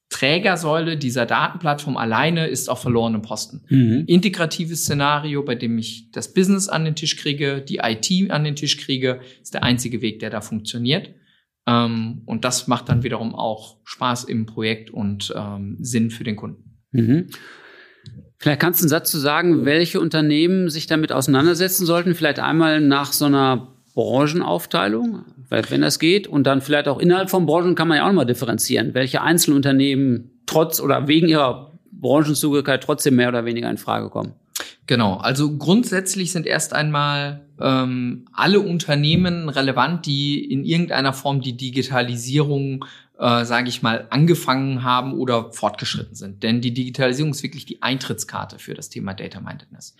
Trägersäule 0.07 0.95
dieser 0.95 1.25
Datenplattform 1.25 1.97
alleine 1.97 2.47
ist 2.47 2.69
auf 2.69 2.81
verlorenem 2.81 3.24
Posten. 3.24 3.63
Mhm. 3.67 4.05
Integratives 4.07 4.83
Szenario, 4.83 5.43
bei 5.43 5.55
dem 5.55 5.77
ich 5.77 6.12
das 6.12 6.33
Business 6.33 6.69
an 6.69 6.86
den 6.86 6.95
Tisch 6.95 7.17
kriege, 7.17 7.59
die 7.59 7.81
IT 7.83 8.31
an 8.31 8.45
den 8.45 8.55
Tisch 8.55 8.77
kriege, 8.77 9.19
ist 9.41 9.53
der 9.53 9.63
einzige 9.63 10.01
Weg, 10.01 10.19
der 10.19 10.29
da 10.29 10.39
funktioniert. 10.39 11.09
Ähm, 11.67 12.21
und 12.25 12.45
das 12.45 12.67
macht 12.67 12.89
dann 12.89 13.03
wiederum 13.03 13.36
auch 13.36 13.77
Spaß 13.83 14.24
im 14.24 14.45
Projekt 14.45 14.89
und 14.89 15.33
ähm, 15.36 15.77
Sinn 15.79 16.09
für 16.09 16.24
den 16.24 16.38
Kunden. 16.38 16.77
Mhm. 16.91 17.27
Vielleicht 18.39 18.62
kannst 18.62 18.79
du 18.79 18.86
einen 18.86 18.89
Satz 18.89 19.12
zu 19.12 19.17
sagen, 19.17 19.65
welche 19.65 20.00
Unternehmen 20.00 20.69
sich 20.69 20.88
damit 20.88 21.12
auseinandersetzen 21.12 21.86
sollten. 21.86 22.15
Vielleicht 22.15 22.39
einmal 22.39 22.81
nach 22.81 23.12
so 23.12 23.25
einer 23.25 23.74
Branchenaufteilung, 23.95 25.25
wenn 25.50 25.81
das 25.81 25.97
geht. 25.97 26.27
Und 26.27 26.45
dann 26.45 26.62
vielleicht 26.62 26.88
auch 26.88 27.00
innerhalb 27.00 27.31
von 27.31 27.47
Branchen 27.47 27.74
kann 27.74 27.88
man 27.88 27.97
ja 27.97 28.03
auch 28.03 28.09
nochmal 28.09 28.27
differenzieren, 28.27 28.93
welche 28.93 29.21
Einzelunternehmen 29.21 30.39
trotz 30.45 30.79
oder 30.79 31.07
wegen 31.07 31.27
ihrer 31.27 31.71
Branchenzugehörigkeit 31.91 32.83
trotzdem 32.83 33.15
mehr 33.15 33.29
oder 33.29 33.45
weniger 33.45 33.69
in 33.69 33.77
Frage 33.77 34.09
kommen. 34.09 34.33
Genau, 34.88 35.17
also 35.17 35.58
grundsätzlich 35.58 36.32
sind 36.32 36.46
erst 36.46 36.74
einmal 36.74 37.41
ähm, 37.60 38.25
alle 38.32 38.62
Unternehmen 38.62 39.50
relevant, 39.50 40.06
die 40.06 40.44
in 40.44 40.63
irgendeiner 40.63 41.12
Form 41.12 41.41
die 41.41 41.58
Digitalisierung, 41.58 42.86
äh, 43.20 43.44
sage 43.44 43.67
ich 43.67 43.82
mal, 43.82 44.08
angefangen 44.12 44.84
haben 44.84 45.13
oder 45.13 45.51
fortgeschritten 45.51 46.15
sind. 46.15 46.41
Denn 46.41 46.62
die 46.62 46.74
Digitalisierung 46.74 47.32
ist 47.32 47.44
wirklich 47.44 47.65
die 47.65 47.82
Eintrittskarte 47.82 48.60
für 48.60 48.75
das 48.75 48.88
Thema 48.88 49.13
Data 49.13 49.41
Mindedness. 49.41 49.94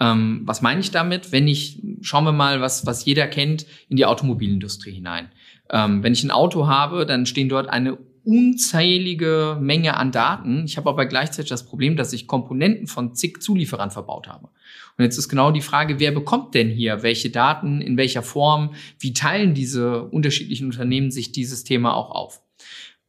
Ähm, 0.00 0.42
was 0.44 0.60
meine 0.60 0.80
ich 0.80 0.90
damit? 0.90 1.32
Wenn 1.32 1.48
ich, 1.48 1.80
schauen 2.02 2.24
wir 2.24 2.32
mal, 2.32 2.60
was, 2.60 2.84
was 2.84 3.06
jeder 3.06 3.28
kennt, 3.28 3.64
in 3.88 3.96
die 3.96 4.04
Automobilindustrie 4.04 4.92
hinein. 4.92 5.30
Ähm, 5.70 6.02
wenn 6.02 6.12
ich 6.12 6.22
ein 6.22 6.30
Auto 6.30 6.66
habe, 6.66 7.06
dann 7.06 7.24
stehen 7.24 7.48
dort 7.48 7.70
eine 7.70 7.96
unzählige 8.26 9.56
Menge 9.60 9.96
an 9.96 10.10
Daten. 10.10 10.64
Ich 10.64 10.76
habe 10.76 10.90
aber 10.90 11.06
gleichzeitig 11.06 11.48
das 11.48 11.64
Problem, 11.64 11.96
dass 11.96 12.12
ich 12.12 12.26
Komponenten 12.26 12.88
von 12.88 13.14
zig 13.14 13.40
Zulieferern 13.40 13.92
verbaut 13.92 14.26
habe. 14.26 14.48
Und 14.98 15.04
jetzt 15.04 15.16
ist 15.16 15.28
genau 15.28 15.52
die 15.52 15.60
Frage, 15.60 16.00
wer 16.00 16.10
bekommt 16.10 16.54
denn 16.54 16.68
hier 16.68 17.04
welche 17.04 17.30
Daten, 17.30 17.80
in 17.80 17.96
welcher 17.96 18.22
Form, 18.22 18.74
wie 18.98 19.12
teilen 19.12 19.54
diese 19.54 20.02
unterschiedlichen 20.02 20.66
Unternehmen 20.66 21.12
sich 21.12 21.30
dieses 21.30 21.62
Thema 21.62 21.94
auch 21.94 22.10
auf? 22.10 22.40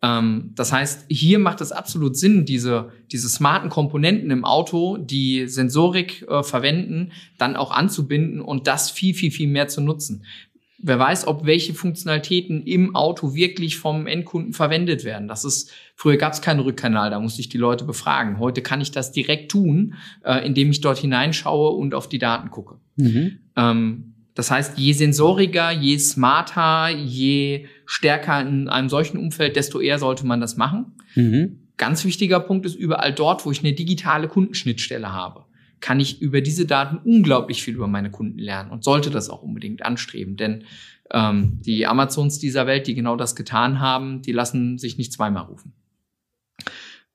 Ähm, 0.04 0.52
das 0.56 0.72
heißt, 0.72 1.06
hier 1.10 1.40
macht 1.40 1.62
es 1.62 1.72
absolut 1.72 2.16
Sinn, 2.16 2.46
diese, 2.46 2.92
diese 3.12 3.30
smarten 3.30 3.70
Komponenten 3.70 4.30
im 4.30 4.46
Auto, 4.46 4.98
die 4.98 5.48
Sensorik 5.48 6.24
äh, 6.30 6.44
verwenden, 6.44 7.12
dann 7.38 7.56
auch 7.56 7.72
anzubinden 7.72 8.40
und 8.42 8.68
das 8.68 8.92
viel, 8.92 9.16
viel, 9.16 9.32
viel 9.32 9.48
mehr 9.48 9.68
zu 9.68 9.82
nutzen. 9.82 10.24
Wer 10.80 11.00
weiß, 11.00 11.26
ob 11.28 11.46
welche 11.46 11.74
Funktionalitäten 11.74 12.62
im 12.64 12.96
Auto 12.96 13.34
wirklich 13.34 13.78
vom 13.78 14.06
Endkunden 14.06 14.54
verwendet 14.54 15.04
werden. 15.04 15.28
Das 15.28 15.44
ist, 15.44 15.72
früher 15.96 16.18
gab 16.18 16.34
es 16.34 16.42
keinen 16.42 16.60
Rückkanal, 16.60 17.10
da 17.10 17.20
musste 17.20 17.42
ich 17.42 17.50
die 17.50 17.58
Leute 17.58 17.84
befragen. 17.84 18.38
Heute 18.38 18.62
kann 18.62 18.80
ich 18.80 18.92
das 18.92 19.12
direkt 19.12 19.52
tun, 19.52 19.96
äh, 20.24 20.46
indem 20.46 20.70
ich 20.70 20.82
dort 20.82 21.00
hineinschaue 21.00 21.72
und 21.72 21.96
auf 21.96 22.08
die 22.08 22.20
Daten 22.20 22.52
gucke. 22.52 22.76
Mhm. 22.96 23.40
Ähm, 23.56 24.14
das 24.36 24.52
heißt, 24.52 24.78
je 24.78 24.94
sensoriger, 24.94 25.72
je 25.72 25.98
smarter, 25.98 26.90
je 26.90 27.66
stärker 27.88 28.40
in 28.42 28.70
einem 28.70 28.90
solchen 28.90 29.18
Umfeld, 29.18 29.56
desto 29.56 29.80
eher 29.80 29.98
sollte 29.98 30.28
man 30.28 30.40
das 30.40 30.58
machen. 30.58 30.94
Mhm. 31.16 31.70
Ganz 31.78 32.06
wichtiger 32.06 32.40
Punkt 32.40 32.68
ist 32.68 32.76
überall 32.76 33.14
dort, 33.14 33.48
wo 33.48 33.52
ich 33.52 33.62
eine 33.62 33.74
digitale 33.74 34.28
Kundenschnittstelle 34.28 35.12
habe 35.12 35.47
kann 35.80 36.00
ich 36.00 36.22
über 36.22 36.42
diese 36.42 36.66
Daten 36.66 36.98
unglaublich 36.98 37.64
viel 37.64 37.76
über 37.76 37.88
meine 37.88 38.12
Kunden 38.12 38.40
lernen 38.40 38.72
und 38.72 38.84
sollte 38.84 39.10
das 39.10 39.30
auch 39.30 39.42
unbedingt 39.42 39.84
anstreben. 39.84 40.38
Denn 40.38 40.64
ähm, 41.12 41.60
die 41.62 41.86
Amazons 41.86 42.40
dieser 42.40 42.68
Welt, 42.68 42.88
die 42.88 42.96
genau 42.96 43.16
das 43.16 43.36
getan 43.36 43.80
haben, 43.80 44.22
die 44.22 44.32
lassen 44.32 44.78
sich 44.78 44.98
nicht 44.98 45.14
zweimal 45.14 45.44
rufen. 45.44 45.74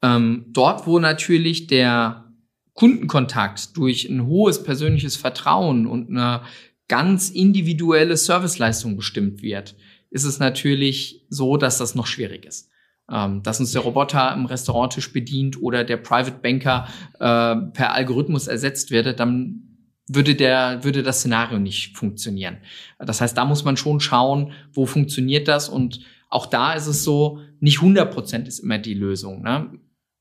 Ähm, 0.03 0.47
dort, 0.49 0.87
wo 0.87 0.99
natürlich 0.99 1.67
der 1.67 2.33
Kundenkontakt 2.75 3.77
durch 3.77 4.09
ein 4.09 4.27
hohes 4.27 4.63
persönliches 4.63 5.17
Vertrauen 5.17 5.87
und 5.87 6.11
eine 6.11 6.43
ganz 6.89 7.31
individuelle 7.31 8.17
Serviceleistung 8.17 8.97
bestimmt 8.97 9.43
wird, 9.43 9.77
ist 10.11 10.25
es 10.25 10.39
natürlich 10.39 11.25
so, 11.29 11.57
dass 11.57 11.79
das 11.79 11.95
noch 11.95 12.07
schwierig 12.07 12.45
ist 12.45 12.72
ähm, 13.11 13.43
dass 13.43 13.61
uns 13.61 13.73
der 13.73 13.83
Roboter 13.83 14.33
im 14.35 14.47
Restauranttisch 14.47 15.13
bedient 15.13 15.61
oder 15.61 15.85
der 15.85 15.97
Private 15.97 16.39
Banker 16.43 16.87
äh, 17.15 17.57
per 17.73 17.93
Algorithmus 17.93 18.47
ersetzt 18.47 18.91
wird, 18.91 19.19
dann 19.19 19.73
würde 20.09 20.35
der, 20.35 20.85
würde 20.85 21.03
das 21.03 21.21
Szenario 21.21 21.59
nicht 21.59 21.97
funktionieren. 21.97 22.59
Das 22.99 23.21
heißt, 23.21 23.37
da 23.37 23.45
muss 23.45 23.65
man 23.65 23.77
schon 23.77 24.01
schauen, 24.01 24.53
wo 24.73 24.87
funktioniert 24.87 25.49
das 25.49 25.69
und 25.69 26.01
auch 26.29 26.47
da 26.47 26.73
ist 26.73 26.87
es 26.87 27.05
so, 27.05 27.41
nicht 27.61 27.79
100 27.79 28.13
Prozent 28.13 28.49
ist 28.49 28.61
immer 28.61 28.79
die 28.79 28.95
Lösung. 28.95 29.43
Ne? 29.43 29.71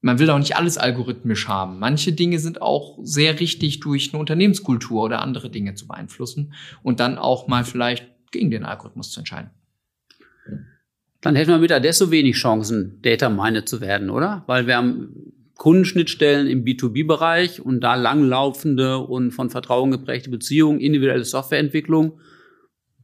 Man 0.01 0.19
will 0.19 0.29
auch 0.29 0.39
nicht 0.39 0.57
alles 0.57 0.77
algorithmisch 0.77 1.47
haben. 1.47 1.79
Manche 1.79 2.11
Dinge 2.11 2.39
sind 2.39 2.61
auch 2.61 2.97
sehr 3.01 3.39
richtig 3.39 3.79
durch 3.79 4.11
eine 4.11 4.19
Unternehmenskultur 4.19 5.03
oder 5.03 5.21
andere 5.21 5.49
Dinge 5.49 5.75
zu 5.75 5.87
beeinflussen 5.87 6.53
und 6.83 6.99
dann 6.99 7.17
auch 7.17 7.47
mal 7.47 7.63
vielleicht 7.63 8.07
gegen 8.31 8.51
den 8.51 8.65
Algorithmus 8.65 9.11
zu 9.11 9.19
entscheiden 9.21 9.51
dann 11.21 11.35
hätten 11.35 11.51
wir 11.51 11.59
mit 11.59 11.71
Adesso 11.71 12.11
wenig 12.11 12.35
Chancen, 12.35 12.99
Data 13.01 13.29
Minded 13.29 13.69
zu 13.69 13.79
werden, 13.79 14.09
oder? 14.09 14.43
Weil 14.47 14.67
wir 14.67 14.75
haben 14.75 15.33
Kundenschnittstellen 15.55 16.47
im 16.47 16.65
B2B-Bereich 16.65 17.61
und 17.61 17.81
da 17.81 17.93
langlaufende 17.93 18.97
und 18.97 19.31
von 19.31 19.51
Vertrauen 19.51 19.91
geprägte 19.91 20.31
Beziehungen, 20.31 20.79
individuelle 20.79 21.23
Softwareentwicklung. 21.23 22.19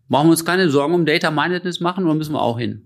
Brauchen 0.10 0.28
wir 0.28 0.32
uns 0.32 0.46
keine 0.46 0.70
Sorgen 0.70 0.96
um 0.96 1.06
Data 1.06 1.30
Mindedness 1.30 1.80
machen 1.80 2.06
oder 2.06 2.16
müssen 2.16 2.34
wir 2.34 2.42
auch 2.42 2.58
hin? 2.58 2.82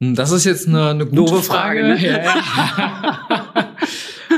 Hm, 0.00 0.14
das 0.14 0.30
ist 0.30 0.44
jetzt 0.44 0.68
eine, 0.68 0.90
eine 0.90 1.06
gute 1.06 1.16
Doofe 1.16 1.42
Frage. 1.42 1.80
Frage 1.80 1.94
ne? 1.94 2.06
ja, 2.06 2.22
ja. 2.22 3.66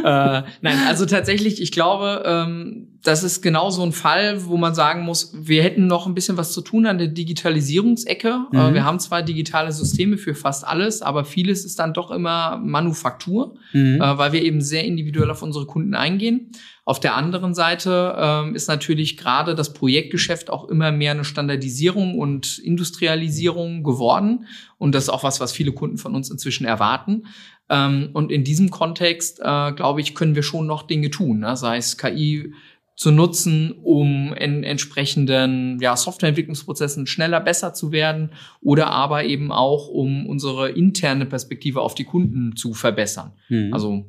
äh, 0.04 0.42
nein, 0.61 0.78
also 0.87 1.06
tatsächlich, 1.06 1.61
ich 1.61 1.73
glaube, 1.73 2.23
ähm, 2.26 2.88
das 3.02 3.23
ist 3.23 3.42
genau 3.42 3.71
so 3.71 3.82
ein 3.82 3.92
Fall, 3.92 4.44
wo 4.47 4.56
man 4.56 4.75
sagen 4.75 5.02
muss, 5.02 5.35
wir 5.35 5.62
hätten 5.62 5.87
noch 5.87 6.06
ein 6.06 6.14
bisschen 6.14 6.37
was 6.37 6.52
zu 6.52 6.61
tun 6.61 6.87
an 6.87 6.99
der 6.99 7.09
Digitalisierungsecke. 7.09 8.47
Äh, 8.52 8.56
mhm. 8.56 8.75
wir 8.75 8.85
haben 8.85 9.00
zwar 9.00 9.23
digitale 9.23 9.73
Systeme 9.73 10.18
für 10.18 10.35
fast 10.35 10.66
alles, 10.66 11.02
aber 11.02 11.25
vieles 11.25 11.64
ist 11.64 11.78
dann 11.78 11.94
doch 11.94 12.11
immer 12.11 12.59
Manufaktur, 12.59 13.56
mhm. 13.73 14.00
äh, 14.00 14.18
weil 14.18 14.32
wir 14.32 14.42
eben 14.42 14.61
sehr 14.61 14.85
individuell 14.85 15.30
auf 15.30 15.42
unsere 15.42 15.66
Kunden 15.66 15.94
eingehen. 15.94 16.52
Auf 16.85 16.99
der 16.99 17.14
anderen 17.14 17.54
Seite 17.54 18.14
ähm, 18.18 18.56
ist 18.56 18.66
natürlich 18.66 19.16
gerade 19.16 19.54
das 19.54 19.73
Projektgeschäft 19.73 20.50
auch 20.50 20.68
immer 20.68 20.90
mehr 20.90 21.12
eine 21.12 21.25
Standardisierung 21.25 22.18
und 22.18 22.59
Industrialisierung 22.59 23.85
geworden. 23.85 24.47
Und 24.78 24.92
das 24.94 25.04
ist 25.04 25.11
auch 25.11 25.23
was, 25.23 25.38
was 25.38 25.52
viele 25.52 25.73
Kunden 25.73 25.97
von 25.97 26.14
uns 26.16 26.28
inzwischen 26.28 26.64
erwarten. 26.66 27.26
Ähm, 27.73 28.11
und 28.12 28.31
in 28.31 28.45
diesem 28.45 28.71
Kontext, 28.71 29.41
äh, 29.41 29.73
glaube 29.73 30.02
ich, 30.02 30.14
können 30.14 30.35
wir 30.35 30.43
schon 30.43 30.67
noch 30.67 30.83
Dinge 30.83 31.11
tun, 31.11 31.41
ne? 31.41 31.57
sei 31.57 31.79
es 31.79 31.97
KI 31.97 32.52
zu 32.95 33.11
nutzen, 33.11 33.73
um 33.83 34.35
in 34.35 34.62
entsprechenden 34.62 35.81
ja, 35.81 35.97
Softwareentwicklungsprozessen 35.97 37.07
schneller, 37.07 37.41
besser 37.41 37.73
zu 37.73 37.91
werden 37.91 38.31
oder 38.61 38.88
aber 38.88 39.25
eben 39.25 39.50
auch, 39.50 39.88
um 39.88 40.26
unsere 40.26 40.71
interne 40.71 41.25
Perspektive 41.25 41.81
auf 41.81 41.95
die 41.95 42.05
Kunden 42.05 42.55
zu 42.57 42.75
verbessern. 42.75 43.33
Mhm. 43.49 43.73
Also 43.73 44.05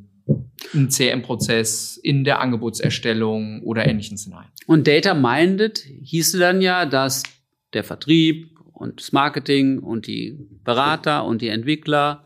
ein 0.73 0.89
CM-Prozess 0.89 1.97
in 1.97 2.25
der 2.25 2.41
Angebotserstellung 2.41 3.61
oder 3.63 3.87
ähnlichen 3.87 4.17
Szenarien. 4.17 4.51
Und 4.67 4.87
Data 4.87 5.13
Minded 5.13 5.79
hieße 5.79 6.37
dann 6.37 6.61
ja, 6.61 6.85
dass 6.85 7.23
der 7.73 7.85
Vertrieb 7.85 8.49
und 8.73 8.99
das 8.99 9.13
Marketing 9.13 9.79
und 9.79 10.07
die 10.07 10.37
Berater 10.63 11.25
und 11.25 11.41
die 11.41 11.47
Entwickler 11.47 12.25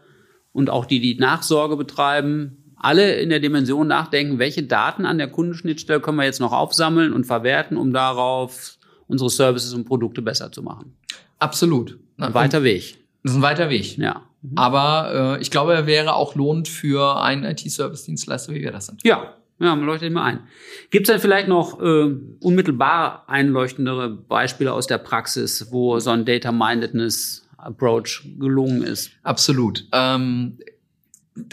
und 0.58 0.72
auch 0.72 0.86
die, 0.88 1.00
die 1.00 1.14
Nachsorge 1.20 1.78
betreiben, 1.78 2.74
alle 2.78 3.18
in 3.18 3.30
der 3.30 3.40
Dimension 3.40 3.88
nachdenken, 3.88 4.40
welche 4.40 4.64
Daten 4.64 5.06
an 5.06 5.20
der 5.20 5.28
Kundenschnittstelle 5.28 6.00
können 6.00 6.18
wir 6.18 6.24
jetzt 6.24 6.40
noch 6.40 6.52
aufsammeln 6.52 7.14
und 7.14 7.26
verwerten, 7.26 7.78
um 7.78 7.94
darauf 7.94 8.80
unsere 9.06 9.30
Services 9.30 9.76
und 9.76 9.86
Produkte 9.86 10.24
besser 10.24 10.52
zu 10.52 10.64
machen. 10.64 10.98
Absolut. 11.38 12.00
Ein 12.18 12.34
weiter 12.34 12.64
Weg. 12.64 12.98
Das 13.22 13.34
ist 13.34 13.38
ein 13.38 13.44
weiter 13.44 13.70
Weg. 13.70 14.00
Ja. 14.00 14.24
Mhm. 14.42 14.58
Aber 14.58 15.38
äh, 15.38 15.42
ich 15.44 15.52
glaube, 15.52 15.76
er 15.76 15.86
wäre 15.86 16.16
auch 16.16 16.34
lohnt 16.34 16.68
für 16.68 17.22
einen 17.22 17.44
IT-Service-Dienstleister, 17.44 18.52
wie 18.56 18.62
wir 18.62 18.72
das 18.72 18.88
sind. 18.88 19.04
Ja, 19.04 19.36
ja, 19.60 19.76
man 19.76 19.86
leuchtet 19.86 20.10
immer 20.10 20.24
ein. 20.24 20.40
Gibt 20.90 21.08
es 21.08 21.14
denn 21.14 21.22
vielleicht 21.22 21.48
noch 21.48 21.80
äh, 21.80 22.16
unmittelbar 22.42 23.26
einleuchtendere 23.28 24.10
Beispiele 24.10 24.74
aus 24.74 24.88
der 24.88 24.98
Praxis, 24.98 25.68
wo 25.70 26.00
so 26.00 26.10
ein 26.10 26.26
Data-Mindedness 26.26 27.47
Approach 27.58 28.24
gelungen 28.38 28.84
ist. 28.84 29.12
Absolut. 29.24 29.88
Ähm, 29.92 30.60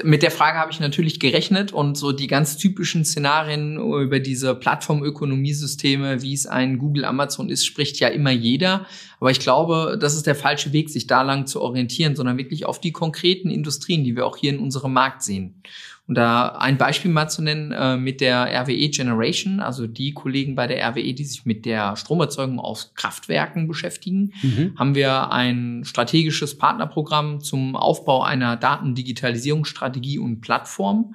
mit 0.02 0.22
der 0.22 0.30
Frage 0.30 0.58
habe 0.58 0.72
ich 0.72 0.80
natürlich 0.80 1.20
gerechnet 1.20 1.72
und 1.72 1.96
so 1.96 2.12
die 2.12 2.26
ganz 2.26 2.56
typischen 2.56 3.04
Szenarien 3.04 3.76
über 3.76 4.18
diese 4.18 4.54
Plattformökonomiesysteme, 4.54 6.22
wie 6.22 6.32
es 6.32 6.46
ein 6.46 6.78
Google, 6.78 7.04
Amazon 7.04 7.50
ist, 7.50 7.66
spricht 7.66 7.98
ja 8.00 8.08
immer 8.08 8.30
jeder. 8.30 8.86
Aber 9.24 9.30
ich 9.30 9.40
glaube, 9.40 9.96
das 9.98 10.14
ist 10.16 10.26
der 10.26 10.34
falsche 10.34 10.74
Weg, 10.74 10.90
sich 10.90 11.06
da 11.06 11.22
lang 11.22 11.46
zu 11.46 11.62
orientieren, 11.62 12.14
sondern 12.14 12.36
wirklich 12.36 12.66
auf 12.66 12.78
die 12.78 12.92
konkreten 12.92 13.48
Industrien, 13.48 14.04
die 14.04 14.16
wir 14.16 14.26
auch 14.26 14.36
hier 14.36 14.52
in 14.52 14.58
unserem 14.58 14.92
Markt 14.92 15.22
sehen. 15.22 15.62
Und 16.06 16.16
da 16.16 16.48
ein 16.48 16.76
Beispiel 16.76 17.10
mal 17.10 17.30
zu 17.30 17.40
nennen 17.40 17.72
äh, 17.72 17.96
mit 17.96 18.20
der 18.20 18.44
RWE 18.44 18.90
Generation, 18.90 19.60
also 19.60 19.86
die 19.86 20.12
Kollegen 20.12 20.54
bei 20.54 20.66
der 20.66 20.86
RWE, 20.90 21.14
die 21.14 21.24
sich 21.24 21.46
mit 21.46 21.64
der 21.64 21.96
Stromerzeugung 21.96 22.60
aus 22.60 22.92
Kraftwerken 22.96 23.66
beschäftigen, 23.66 24.34
mhm. 24.42 24.74
haben 24.76 24.94
wir 24.94 25.32
ein 25.32 25.84
strategisches 25.86 26.58
Partnerprogramm 26.58 27.40
zum 27.40 27.76
Aufbau 27.76 28.24
einer 28.24 28.58
Datendigitalisierungsstrategie 28.58 30.18
und 30.18 30.42
Plattform 30.42 31.14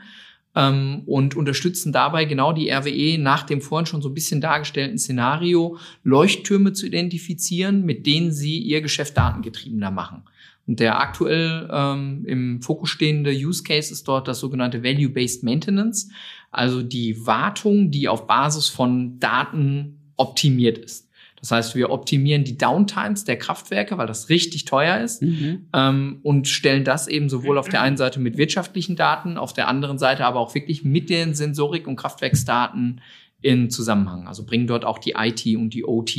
ähm, 0.60 1.04
und 1.06 1.36
unterstützen 1.36 1.94
dabei 1.94 2.25
genau 2.25 2.51
die 2.51 2.70
RWE 2.70 3.18
nach 3.18 3.44
dem 3.44 3.62
vorhin 3.62 3.86
schon 3.86 4.01
so 4.01 4.10
ein 4.10 4.13
bisschen 4.13 4.42
dargestellten 4.42 4.98
Szenario, 4.98 5.78
Leuchttürme 6.04 6.74
zu 6.74 6.86
identifizieren, 6.86 7.86
mit 7.86 8.06
denen 8.06 8.32
sie 8.32 8.60
ihr 8.60 8.82
Geschäft 8.82 9.18
datengetriebener 9.18 9.89
machen. 9.89 10.24
Und 10.68 10.80
der 10.80 11.00
aktuell 11.00 11.68
ähm, 11.72 12.25
im 12.28 12.62
Fokus 12.62 12.89
stehende 12.89 13.32
Use 13.32 13.63
Case 13.63 13.92
ist 13.92 14.08
dort 14.08 14.28
das 14.28 14.39
sogenannte 14.39 14.84
Value-Based 14.84 15.44
Maintenance. 15.44 16.10
Also 16.51 16.84
die 16.84 17.25
Wartung, 17.25 17.89
die 17.89 18.08
auf 18.08 18.28
Basis 18.28 18.68
von 18.68 19.18
Daten 19.20 20.12
optimiert 20.18 20.78
ist. 20.78 21.09
Das 21.39 21.51
heißt, 21.51 21.75
wir 21.75 21.89
optimieren 21.89 22.43
die 22.43 22.58
Downtimes 22.58 23.24
der 23.24 23.38
Kraftwerke, 23.38 23.98
weil 23.98 24.08
das 24.08 24.29
richtig 24.29 24.65
teuer 24.65 25.00
ist, 25.00 25.22
mhm. 25.22 25.67
ähm, 25.74 26.19
und 26.24 26.48
stellen 26.48 26.84
das 26.84 27.08
eben 27.08 27.29
sowohl 27.29 27.58
auf 27.58 27.69
der 27.69 27.81
einen 27.81 27.98
Seite 27.98 28.19
mit 28.19 28.38
wirtschaftlichen 28.38 28.96
Daten, 28.96 29.38
auf 29.38 29.53
der 29.53 29.67
anderen 29.67 29.98
Seite 29.98 30.25
aber 30.25 30.39
auch 30.39 30.55
wirklich 30.55 30.84
mit 30.84 31.10
den 31.10 31.34
Sensorik- 31.34 31.88
und 31.88 31.96
Kraftwerksdaten 31.96 33.01
in 33.41 33.69
Zusammenhang. 33.69 34.27
Also 34.27 34.46
bringen 34.46 34.67
dort 34.67 34.86
auch 34.86 35.00
die 35.00 35.15
IT 35.17 35.46
und 35.55 35.74
die 35.74 35.86
OT 35.86 36.17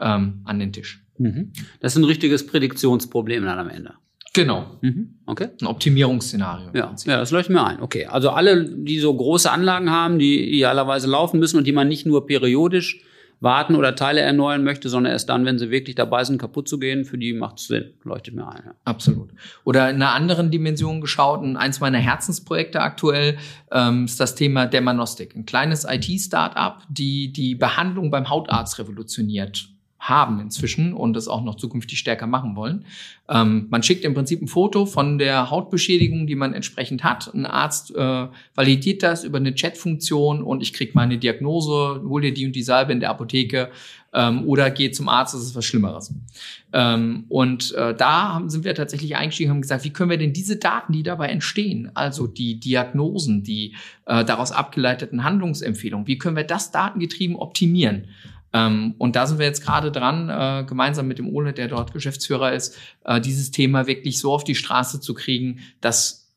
ähm, 0.00 0.40
an 0.44 0.58
den 0.58 0.72
Tisch. 0.72 1.04
Mhm. 1.18 1.52
Das 1.80 1.92
ist 1.92 1.98
ein 1.98 2.04
richtiges 2.04 2.46
Prädiktionsproblem 2.46 3.44
dann 3.44 3.58
am 3.58 3.68
Ende. 3.68 3.94
Genau. 4.34 4.78
Mhm. 4.82 5.14
Okay. 5.26 5.48
Ein 5.60 5.66
Optimierungsszenario. 5.66 6.70
Ja, 6.74 6.94
ja, 7.06 7.16
das 7.16 7.30
leuchtet 7.30 7.54
mir 7.54 7.64
ein. 7.64 7.80
Okay. 7.80 8.06
Also 8.06 8.30
alle, 8.30 8.64
die 8.64 8.98
so 9.00 9.12
große 9.14 9.50
Anlagen 9.50 9.90
haben, 9.90 10.18
die 10.18 10.48
idealerweise 10.50 11.08
laufen 11.08 11.40
müssen 11.40 11.56
und 11.56 11.66
die 11.66 11.72
man 11.72 11.88
nicht 11.88 12.06
nur 12.06 12.26
periodisch 12.26 13.02
warten 13.40 13.76
oder 13.76 13.94
Teile 13.94 14.20
erneuern 14.20 14.64
möchte, 14.64 14.88
sondern 14.88 15.12
erst 15.12 15.28
dann, 15.28 15.44
wenn 15.44 15.58
sie 15.58 15.70
wirklich 15.70 15.96
dabei 15.96 16.24
sind, 16.24 16.38
kaputt 16.38 16.68
zu 16.68 16.78
gehen, 16.78 17.04
für 17.04 17.18
die 17.18 17.32
macht 17.32 17.58
es 17.58 17.68
Sinn. 17.68 17.92
Leuchtet 18.04 18.34
mir 18.34 18.48
ein. 18.48 18.62
Ja. 18.66 18.74
Absolut. 18.84 19.30
Oder 19.64 19.90
in 19.90 19.96
einer 19.96 20.12
anderen 20.12 20.50
Dimension 20.50 21.00
geschaut, 21.00 21.44
eins 21.56 21.80
meiner 21.80 21.98
Herzensprojekte 21.98 22.80
aktuell 22.80 23.38
ähm, 23.70 24.04
ist 24.06 24.18
das 24.18 24.34
Thema 24.34 24.66
Dermanostik. 24.66 25.36
Ein 25.36 25.46
kleines 25.46 25.86
IT-Startup, 25.88 26.82
die 26.88 27.32
die 27.32 27.54
Behandlung 27.54 28.10
beim 28.10 28.28
Hautarzt 28.28 28.78
revolutioniert 28.78 29.68
haben 29.98 30.40
inzwischen 30.40 30.92
und 30.92 31.14
das 31.14 31.28
auch 31.28 31.42
noch 31.42 31.56
zukünftig 31.56 31.98
stärker 31.98 32.26
machen 32.26 32.56
wollen. 32.56 32.84
Ähm, 33.28 33.66
man 33.68 33.82
schickt 33.82 34.04
im 34.04 34.14
Prinzip 34.14 34.40
ein 34.40 34.48
Foto 34.48 34.86
von 34.86 35.18
der 35.18 35.50
Hautbeschädigung, 35.50 36.26
die 36.26 36.36
man 36.36 36.54
entsprechend 36.54 37.04
hat. 37.04 37.32
Ein 37.34 37.46
Arzt 37.46 37.94
äh, 37.94 38.26
validiert 38.54 39.02
das 39.02 39.24
über 39.24 39.38
eine 39.38 39.54
Chatfunktion 39.54 40.42
und 40.42 40.62
ich 40.62 40.72
kriege 40.72 40.92
meine 40.94 41.18
Diagnose, 41.18 42.02
hol 42.08 42.22
dir 42.22 42.32
die 42.32 42.46
und 42.46 42.54
die 42.54 42.62
Salbe 42.62 42.92
in 42.92 43.00
der 43.00 43.10
Apotheke 43.10 43.70
ähm, 44.14 44.46
oder 44.46 44.70
geh 44.70 44.90
zum 44.90 45.08
Arzt, 45.08 45.34
das 45.34 45.42
ist 45.42 45.54
was 45.54 45.64
Schlimmeres. 45.64 46.14
Ähm, 46.72 47.24
und 47.28 47.74
äh, 47.74 47.94
da 47.94 48.34
haben, 48.34 48.48
sind 48.50 48.64
wir 48.64 48.74
tatsächlich 48.74 49.16
eingestiegen 49.16 49.50
und 49.50 49.56
haben 49.56 49.62
gesagt, 49.62 49.84
wie 49.84 49.92
können 49.92 50.10
wir 50.10 50.18
denn 50.18 50.32
diese 50.32 50.56
Daten, 50.56 50.92
die 50.92 51.02
dabei 51.02 51.28
entstehen, 51.28 51.90
also 51.94 52.26
die 52.26 52.60
Diagnosen, 52.60 53.42
die 53.42 53.74
äh, 54.06 54.24
daraus 54.24 54.52
abgeleiteten 54.52 55.24
Handlungsempfehlungen, 55.24 56.06
wie 56.06 56.18
können 56.18 56.36
wir 56.36 56.44
das 56.44 56.70
datengetrieben 56.70 57.36
optimieren? 57.36 58.08
Ähm, 58.52 58.94
und 58.98 59.16
da 59.16 59.26
sind 59.26 59.38
wir 59.38 59.46
jetzt 59.46 59.64
gerade 59.64 59.92
dran, 59.92 60.28
äh, 60.28 60.64
gemeinsam 60.66 61.06
mit 61.06 61.18
dem 61.18 61.28
Ole, 61.28 61.52
der 61.52 61.68
dort 61.68 61.92
Geschäftsführer 61.92 62.52
ist, 62.52 62.76
äh, 63.04 63.20
dieses 63.20 63.50
Thema 63.50 63.86
wirklich 63.86 64.18
so 64.18 64.32
auf 64.32 64.44
die 64.44 64.54
Straße 64.54 65.00
zu 65.00 65.14
kriegen, 65.14 65.60
dass 65.80 66.28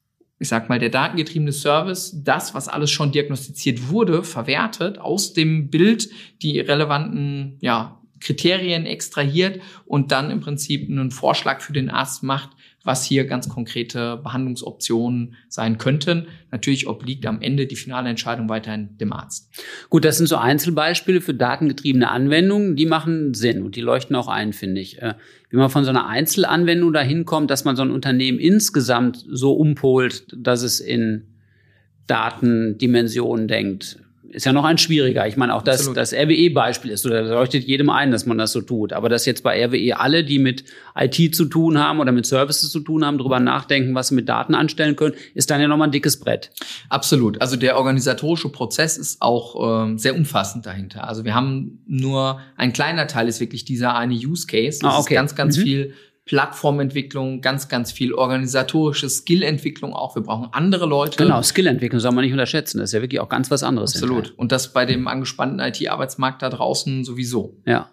ich 0.42 0.48
sag 0.48 0.70
mal, 0.70 0.80
der 0.80 0.90
datengetriebene 0.90 1.52
Service, 1.52 2.24
das, 2.24 2.56
was 2.56 2.68
alles 2.68 2.90
schon 2.90 3.12
diagnostiziert 3.12 3.90
wurde, 3.90 4.24
verwertet, 4.24 4.98
aus 4.98 5.34
dem 5.34 5.70
Bild 5.70 6.10
die 6.42 6.60
relevanten 6.60 7.58
ja, 7.62 8.02
Kriterien 8.20 8.88
extrahiert 8.88 9.62
und 9.86 10.12
dann 10.12 10.32
im 10.32 10.40
Prinzip 10.40 10.90
einen 10.90 11.12
Vorschlag 11.12 11.62
für 11.62 11.74
den 11.74 11.92
Arzt 11.92 12.24
macht, 12.24 12.50
was 12.84 13.06
hier 13.06 13.26
ganz 13.26 13.48
konkrete 13.48 14.18
Behandlungsoptionen 14.18 15.36
sein 15.48 15.78
könnten. 15.78 16.28
Natürlich 16.50 16.88
obliegt 16.88 17.26
am 17.26 17.42
Ende 17.42 17.68
die 17.68 17.76
finale 17.76 18.10
Entscheidung 18.10 18.50
weiterhin 18.50 18.98
dem 18.98 19.14
Arzt. 19.14 19.52
Gut, 19.90 20.04
das 20.04 20.18
sind 20.18 20.28
so 20.28 20.38
Einzelbeispiele 20.38 21.22
für 21.22 21.34
datengetriebene 21.34 22.10
Anwendungen, 22.10 22.76
die 22.76 22.88
machen 22.88 23.34
Sinn 23.34 23.62
und 23.64 23.76
die 23.76 23.82
leuchten 23.82 24.16
auch 24.16 24.28
ein, 24.28 24.54
finde 24.54 24.82
ich. 24.82 25.02
Äh, 25.02 25.14
wie 25.50 25.58
man 25.58 25.70
von 25.70 25.84
so 25.84 25.90
einer 25.90 26.08
Einzelanwendung 26.08 26.94
dahin 26.94 27.26
kommt, 27.26 27.52
dass 27.52 27.66
man 27.66 27.76
so 27.76 27.84
ein 27.84 27.92
Unternehmen 27.92 28.40
insgesamt 28.40 29.26
so 29.30 29.54
umpolt, 29.54 30.26
dass 30.36 30.64
es 30.64 30.80
in 30.80 31.28
Datendimensionen 32.08 33.48
denkt, 33.48 34.00
ist 34.32 34.46
ja 34.46 34.54
noch 34.54 34.64
ein 34.64 34.78
schwieriger. 34.78 35.28
Ich 35.28 35.38
meine, 35.38 35.54
auch 35.54 35.62
das, 35.62 35.92
das 35.94 36.14
RWE-Beispiel 36.14 36.92
ist, 36.92 37.06
oder 37.06 37.22
leuchtet 37.24 37.64
jedem 37.66 37.90
ein, 37.90 38.12
dass 38.12 38.26
man 38.26 38.38
das 38.38 38.52
so 38.52 38.62
tut. 38.62 38.94
Aber 38.94 39.10
dass 39.10 39.26
jetzt 39.26 39.44
bei 39.44 39.66
RWE 39.66 40.00
alle, 40.00 40.24
die 40.24 40.40
mit 40.40 40.64
IT 40.96 41.36
zu 41.36 41.46
tun 41.46 41.78
haben 41.78 42.00
oder 42.00 42.12
mit 42.12 42.26
Services 42.26 42.72
zu 42.72 42.80
tun 42.80 43.06
haben, 43.06 43.18
darüber 43.18 43.40
nachdenken, 43.40 43.96
was 43.96 44.10
sie 44.10 44.16
mit 44.16 44.30
Daten 44.30 44.56
anstellen 44.56 44.96
können, 44.96 45.16
ist 45.34 45.52
dann 45.52 45.62
ja 45.62 45.68
nochmal 45.68 45.90
ein 45.90 45.92
dickes 45.92 46.20
Brett. 46.20 46.52
Absolut. 46.90 47.42
Also 47.42 47.56
der 47.56 47.78
organisatorische 47.78 48.50
Prozess 48.50 48.98
ist 48.98 49.22
auch 49.22 49.86
ähm, 49.86 49.98
sehr 49.98 50.16
umfassend 50.16 50.66
dahinter. 50.66 51.08
Also 51.08 51.26
wir 51.26 51.36
haben 51.36 51.84
nur 51.88 52.40
ein 52.58 52.74
kleiner 52.74 53.08
Teil 53.08 53.28
ist 53.28 53.40
wirklich 53.40 53.66
dieser 53.66 53.96
eine 53.96 54.14
Use 54.14 54.48
Case. 54.48 54.80
Das 54.82 54.94
ah, 54.94 55.00
okay. 55.00 55.14
ist 55.14 55.18
ganz, 55.18 55.36
ganz 55.36 55.58
mhm. 55.58 55.62
viel 55.64 55.94
Plattformentwicklung, 56.26 57.42
ganz, 57.42 57.68
ganz 57.68 57.92
viel 57.92 58.14
organisatorische 58.14 59.10
Skillentwicklung 59.10 59.94
auch. 59.94 60.16
Wir 60.16 60.22
brauchen 60.22 60.50
andere 60.52 60.86
Leute. 60.86 61.18
Genau, 61.18 61.42
Skillentwicklung 61.42 62.00
soll 62.00 62.12
man 62.12 62.24
nicht 62.24 62.32
unterschätzen. 62.32 62.78
Das 62.78 62.90
ist 62.90 62.94
ja 62.94 63.02
wirklich 63.02 63.20
auch 63.20 63.30
ganz 63.30 63.50
was 63.50 63.64
anderes. 63.64 63.96
Absolut. 63.96 64.18
Hinterher. 64.18 64.40
Und 64.40 64.52
das 64.52 64.72
bei 64.72 64.86
dem 64.86 65.08
angespannten 65.08 65.60
IT-Arbeitsmarkt 65.60 66.42
da 66.42 66.50
draußen 66.50 67.04
sowieso. 67.04 67.58
Ja. 67.66 67.90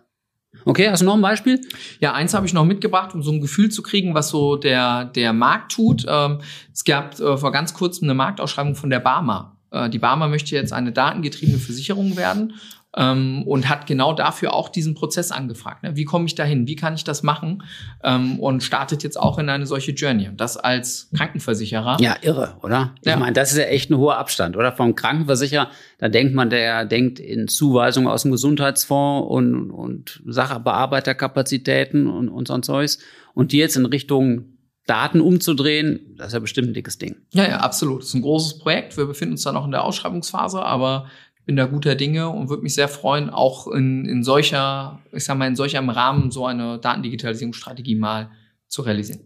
Okay, 0.65 0.91
hast 0.91 1.01
du 1.01 1.07
noch 1.07 1.15
ein 1.15 1.23
Beispiel? 1.23 1.61
Ja, 2.01 2.13
eins 2.13 2.35
habe 2.35 2.47
ich 2.47 2.53
noch 2.53 2.65
mitgebracht, 2.65 3.15
um 3.15 3.23
so 3.23 3.31
ein 3.31 3.41
Gefühl 3.41 3.71
zu 3.71 3.83
kriegen, 3.83 4.15
was 4.15 4.29
so 4.29 4.57
der, 4.57 5.07
der 5.07 5.33
Markt 5.33 5.73
tut. 5.73 6.05
Ähm, 6.09 6.41
es 6.73 6.85
gab 6.85 7.19
äh, 7.21 7.37
vor 7.37 7.53
ganz 7.53 7.75
kurzem 7.75 8.05
eine 8.05 8.15
Marktausschreibung 8.15 8.75
von 8.75 8.91
der 8.91 9.01
Barmer. 9.01 9.59
Äh, 9.71 9.91
die 9.91 9.99
Barmer 9.99 10.29
möchte 10.29 10.55
jetzt 10.55 10.73
eine 10.73 10.93
datengetriebene 10.93 11.59
Versicherung 11.59 12.17
werden 12.17 12.55
ähm, 12.97 13.43
und 13.47 13.69
hat 13.69 13.87
genau 13.87 14.15
dafür 14.15 14.55
auch 14.55 14.69
diesen 14.69 14.95
Prozess 14.95 15.31
angefragt. 15.31 15.83
Ne? 15.83 15.97
Wie 15.97 16.05
komme 16.05 16.27
ich 16.27 16.35
dahin? 16.35 16.67
Wie 16.67 16.77
kann 16.77 16.95
ich 16.95 17.05
das 17.05 17.23
machen? 17.23 17.63
Ähm, 18.03 18.41
und 18.41 18.63
startet 18.63 19.03
jetzt 19.03 19.19
auch 19.21 19.39
in 19.39 19.49
eine 19.49 19.67
solche 19.67 19.93
Journey. 19.93 20.29
Und 20.29 20.41
das 20.41 20.57
als 20.57 21.11
Krankenversicherer. 21.15 21.99
Ja, 22.01 22.17
irre, 22.23 22.57
oder? 22.63 22.95
Ich 23.03 23.09
ja. 23.09 23.17
meine, 23.17 23.35
das 23.35 23.53
ist 23.53 23.59
ja 23.59 23.65
echt 23.65 23.91
ein 23.91 23.99
hoher 23.99 24.17
Abstand, 24.17 24.57
oder? 24.57 24.73
Vom 24.73 24.95
Krankenversicherer, 24.95 25.71
da 25.99 26.09
denkt 26.09 26.35
man, 26.35 26.49
der 26.49 26.87
denkt 26.87 27.19
in 27.19 27.49
Zuweisungen 27.49 28.09
aus 28.09 28.23
dem 28.23 28.33
Gesundheitsfonds 28.33 29.29
und, 29.31 29.71
und 29.71 30.23
Sachbearbeiterkapazitäten 30.27 32.07
und, 32.07 32.29
und 32.29 32.49
sonst 32.49 32.69
was. 32.69 32.99
Und 33.35 33.53
die 33.53 33.59
jetzt 33.59 33.77
in 33.77 33.87
Richtung 33.87 34.59
Daten 34.89 35.21
umzudrehen, 35.21 36.15
das 36.17 36.29
ist 36.29 36.33
ja 36.33 36.39
bestimmt 36.39 36.69
ein 36.69 36.75
dickes 36.75 36.97
Ding. 36.97 37.17
Ja, 37.35 37.47
ja, 37.47 37.57
absolut. 37.59 38.01
Das 38.01 38.09
ist 38.09 38.15
ein 38.15 38.23
großes 38.23 38.59
Projekt. 38.59 38.97
Wir 38.97 39.05
befinden 39.05 39.33
uns 39.33 39.43
da 39.43 39.53
noch 39.53 39.67
in 39.67 39.71
der 39.71 39.85
Ausschreibungsphase, 39.85 40.63
aber 40.63 41.09
bin 41.49 41.57
da 41.57 41.65
guter 41.65 41.95
Dinge 41.95 42.29
und 42.29 42.51
würde 42.51 42.63
mich 42.63 42.75
sehr 42.75 42.89
freuen, 42.89 43.31
auch 43.31 43.69
in, 43.69 44.05
in 44.05 44.23
solcher, 44.23 44.99
ich 45.13 45.25
sag 45.25 45.39
mal, 45.39 45.49
in 45.49 45.57
solchem 45.57 45.89
Rahmen 45.89 46.31
so 46.31 46.45
eine 46.45 46.79
Datendigitalisierungsstrategie 46.79 47.95
mal 47.95 48.29
zu 48.69 48.83
realisieren. 48.83 49.21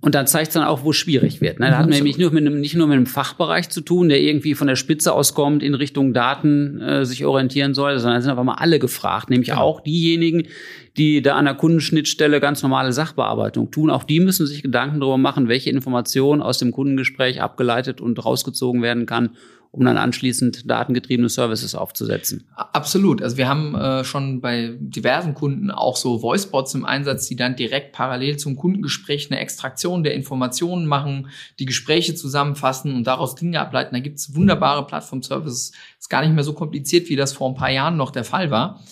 Und 0.00 0.16
dann 0.16 0.26
zeigt 0.26 0.48
es 0.48 0.54
dann 0.54 0.64
auch, 0.64 0.82
wo 0.82 0.90
es 0.90 0.96
schwierig 0.96 1.40
wird. 1.40 1.60
Ne? 1.60 1.70
Da 1.70 1.78
hat 1.78 1.86
man 1.86 1.94
nämlich 1.94 2.18
nur 2.18 2.32
mit 2.32 2.44
einem, 2.44 2.58
nicht 2.58 2.74
nur 2.74 2.88
mit 2.88 2.96
einem 2.96 3.06
Fachbereich 3.06 3.68
zu 3.68 3.82
tun, 3.82 4.08
der 4.08 4.20
irgendwie 4.20 4.56
von 4.56 4.66
der 4.66 4.74
Spitze 4.74 5.12
auskommt, 5.12 5.62
in 5.62 5.74
Richtung 5.74 6.12
Daten 6.12 6.80
äh, 6.80 7.04
sich 7.04 7.24
orientieren 7.24 7.72
soll, 7.72 7.96
sondern 8.00 8.20
sind 8.20 8.32
einfach 8.32 8.42
mal 8.42 8.54
alle 8.54 8.80
gefragt, 8.80 9.30
nämlich 9.30 9.50
ja. 9.50 9.58
auch 9.58 9.80
diejenigen, 9.80 10.48
die 10.96 11.22
da 11.22 11.36
an 11.36 11.44
der 11.44 11.54
Kundenschnittstelle 11.54 12.40
ganz 12.40 12.64
normale 12.64 12.92
Sachbearbeitung 12.92 13.70
tun. 13.70 13.90
Auch 13.90 14.02
die 14.02 14.18
müssen 14.18 14.44
sich 14.44 14.62
Gedanken 14.64 14.98
darüber 14.98 15.18
machen, 15.18 15.46
welche 15.46 15.70
Information 15.70 16.42
aus 16.42 16.58
dem 16.58 16.72
Kundengespräch 16.72 17.40
abgeleitet 17.40 18.00
und 18.00 18.24
rausgezogen 18.24 18.82
werden 18.82 19.06
kann, 19.06 19.36
um 19.72 19.84
dann 19.84 19.98
anschließend 19.98 20.68
datengetriebene 20.68 21.28
Services 21.28 21.74
aufzusetzen. 21.74 22.48
Absolut. 22.56 23.22
Also 23.22 23.36
wir 23.36 23.48
haben 23.48 23.74
äh, 23.76 24.02
schon 24.04 24.40
bei 24.40 24.76
diversen 24.80 25.34
Kunden 25.34 25.70
auch 25.70 25.96
so 25.96 26.22
Voicebots 26.22 26.74
im 26.74 26.84
Einsatz, 26.84 27.28
die 27.28 27.36
dann 27.36 27.54
direkt 27.54 27.92
parallel 27.92 28.36
zum 28.36 28.56
Kundengespräch 28.56 29.30
eine 29.30 29.38
Extraktion 29.40 30.02
der 30.02 30.14
Informationen 30.14 30.86
machen, 30.86 31.28
die 31.60 31.66
Gespräche 31.66 32.14
zusammenfassen 32.16 32.94
und 32.94 33.06
daraus 33.06 33.36
Dinge 33.36 33.60
ableiten. 33.60 33.94
Da 33.94 34.00
gibt's 34.00 34.34
wunderbare 34.34 34.86
Plattform-Services. 34.86 35.72
Ist 35.98 36.10
gar 36.10 36.22
nicht 36.22 36.34
mehr 36.34 36.44
so 36.44 36.54
kompliziert, 36.54 37.08
wie 37.08 37.16
das 37.16 37.32
vor 37.32 37.48
ein 37.48 37.54
paar 37.54 37.70
Jahren 37.70 37.96
noch 37.96 38.10
der 38.10 38.24
Fall 38.24 38.50
war. 38.50 38.82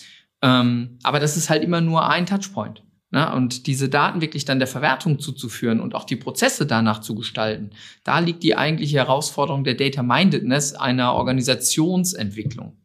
Ähm, 0.41 0.97
aber 1.03 1.19
das 1.19 1.35
ist 1.35 1.49
halt 1.49 1.63
immer 1.63 1.81
nur 1.81 2.07
ein 2.07 2.25
Touchpoint. 2.25 2.83
Na, 3.11 3.33
und 3.33 3.65
diese 3.65 3.89
Daten 3.89 4.21
wirklich 4.21 4.45
dann 4.45 4.59
der 4.59 4.67
Verwertung 4.67 5.17
zuzuführen 5.17 5.79
und 5.79 5.95
auch 5.95 6.03
die 6.03 6.15
Prozesse 6.15 6.67
danach 6.67 7.01
zu 7.01 7.15
gestalten, 7.15 7.71
da 8.03 8.19
liegt 8.19 8.43
die 8.43 8.55
eigentliche 8.55 8.97
Herausforderung 8.97 9.63
der 9.63 9.73
Data 9.73 10.03
Mindedness 10.03 10.73
einer 10.73 11.13
Organisationsentwicklung. 11.13 12.77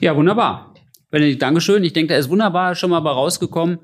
Ja, 0.00 0.16
wunderbar. 0.16 0.74
Dankeschön. 1.38 1.84
Ich 1.84 1.92
denke, 1.92 2.12
da 2.12 2.18
ist 2.18 2.28
wunderbar 2.28 2.74
schon 2.74 2.90
mal 2.90 3.00
bei 3.00 3.10
rausgekommen, 3.10 3.78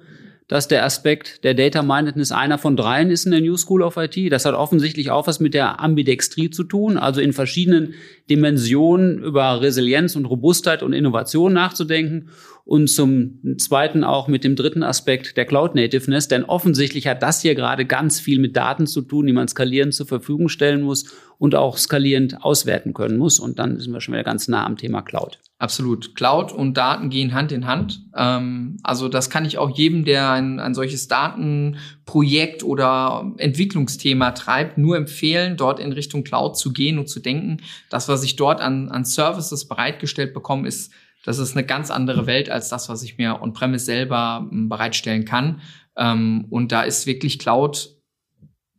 dass 0.49 0.69
der 0.69 0.85
Aspekt 0.85 1.45
der 1.45 1.55
Data 1.55 1.83
Mindedness 1.83 2.33
einer 2.33 2.59
von 2.59 2.77
dreien 2.77 3.11
ist 3.11 3.25
in 3.25 3.33
der 3.33 3.41
New 3.41 3.57
School 3.57 3.83
of 3.83 3.97
IT. 3.97 4.33
Das 4.33 4.45
hat 4.45 4.55
offensichtlich 4.55 5.11
auch 5.11 5.27
was 5.27 5.41
mit 5.41 5.55
der 5.55 5.81
Ambidextrie 5.81 6.51
zu 6.51 6.65
tun, 6.65 6.99
also 6.99 7.21
in 7.21 7.33
verschiedenen 7.33 7.95
Dimensionen 8.33 9.19
über 9.19 9.61
Resilienz 9.61 10.17
und 10.17 10.25
Robustheit 10.25 10.83
und 10.83 10.95
Innovation 10.95 11.53
nachzudenken 11.53 12.31
und 12.65 12.89
zum 12.89 13.59
Zweiten 13.59 14.05
auch 14.05 14.27
mit 14.27 14.43
dem 14.43 14.57
dritten 14.57 14.83
Aspekt 14.83 15.37
der 15.37 15.45
Cloud 15.45 15.75
Nativeness, 15.75 16.29
denn 16.29 16.45
offensichtlich 16.45 17.07
hat 17.07 17.23
das 17.23 17.43
hier 17.43 17.55
gerade 17.55 17.85
ganz 17.85 18.21
viel 18.21 18.39
mit 18.39 18.57
Daten 18.57 18.87
zu 18.87 19.03
tun, 19.03 19.27
die 19.27 19.35
man 19.35 19.49
skalieren 19.49 19.93
zur 19.93 20.07
Verfügung 20.07 20.49
stellen 20.49 20.81
muss 20.81 21.13
und 21.39 21.55
auch 21.55 21.77
skalierend 21.77 22.43
auswerten 22.43 22.95
können 22.95 23.19
muss. 23.19 23.39
Und 23.39 23.59
dann 23.59 23.79
sind 23.79 23.93
wir 23.93 24.01
schon 24.01 24.15
wieder 24.15 24.25
ganz 24.25 24.49
nah 24.49 24.65
am 24.65 24.77
Thema 24.77 25.03
Cloud. 25.03 25.41
Absolut. 25.59 26.15
Cloud 26.15 26.53
und 26.53 26.77
Daten 26.77 27.11
gehen 27.11 27.35
Hand 27.35 27.53
in 27.53 27.67
Hand. 27.67 28.01
Ähm, 28.17 28.79
also 28.83 29.09
das 29.09 29.29
kann 29.29 29.45
ich 29.45 29.59
auch 29.59 29.77
jedem, 29.77 30.05
der 30.05 30.31
ein, 30.31 30.59
ein 30.59 30.75
solches 30.75 31.09
Datenprojekt 32.05 32.63
oder 32.63 33.33
Entwicklungsthema 33.39 34.33
treibt, 34.33 34.79
nur 34.79 34.97
empfehlen, 34.97 35.57
dort 35.57 35.81
in 35.81 35.93
Richtung 35.93 36.25
Cloud 36.25 36.57
zu 36.57 36.73
gehen 36.73 36.99
und 36.99 37.09
zu 37.09 37.21
denken. 37.21 37.59
Das, 37.91 38.09
was 38.09 38.23
ich 38.25 38.37
dort 38.37 38.61
an, 38.61 38.91
an 38.91 39.05
Services 39.05 39.67
bereitgestellt 39.67 40.35
bekomme, 40.35 40.69
ist, 40.69 40.93
das 41.25 41.39
ist 41.39 41.57
eine 41.57 41.65
ganz 41.65 41.91
andere 41.91 42.27
Welt 42.27 42.51
als 42.51 42.69
das, 42.69 42.89
was 42.89 43.03
ich 43.03 43.19
mir 43.19 43.41
on-premise 43.41 43.85
selber 43.85 44.49
ähm, 44.51 44.69
bereitstellen 44.69 45.25
kann. 45.25 45.61
Ähm, 45.97 46.47
und 46.51 46.73
da 46.73 46.83
ist 46.83 47.07
wirklich 47.07 47.39
Cloud 47.39 47.97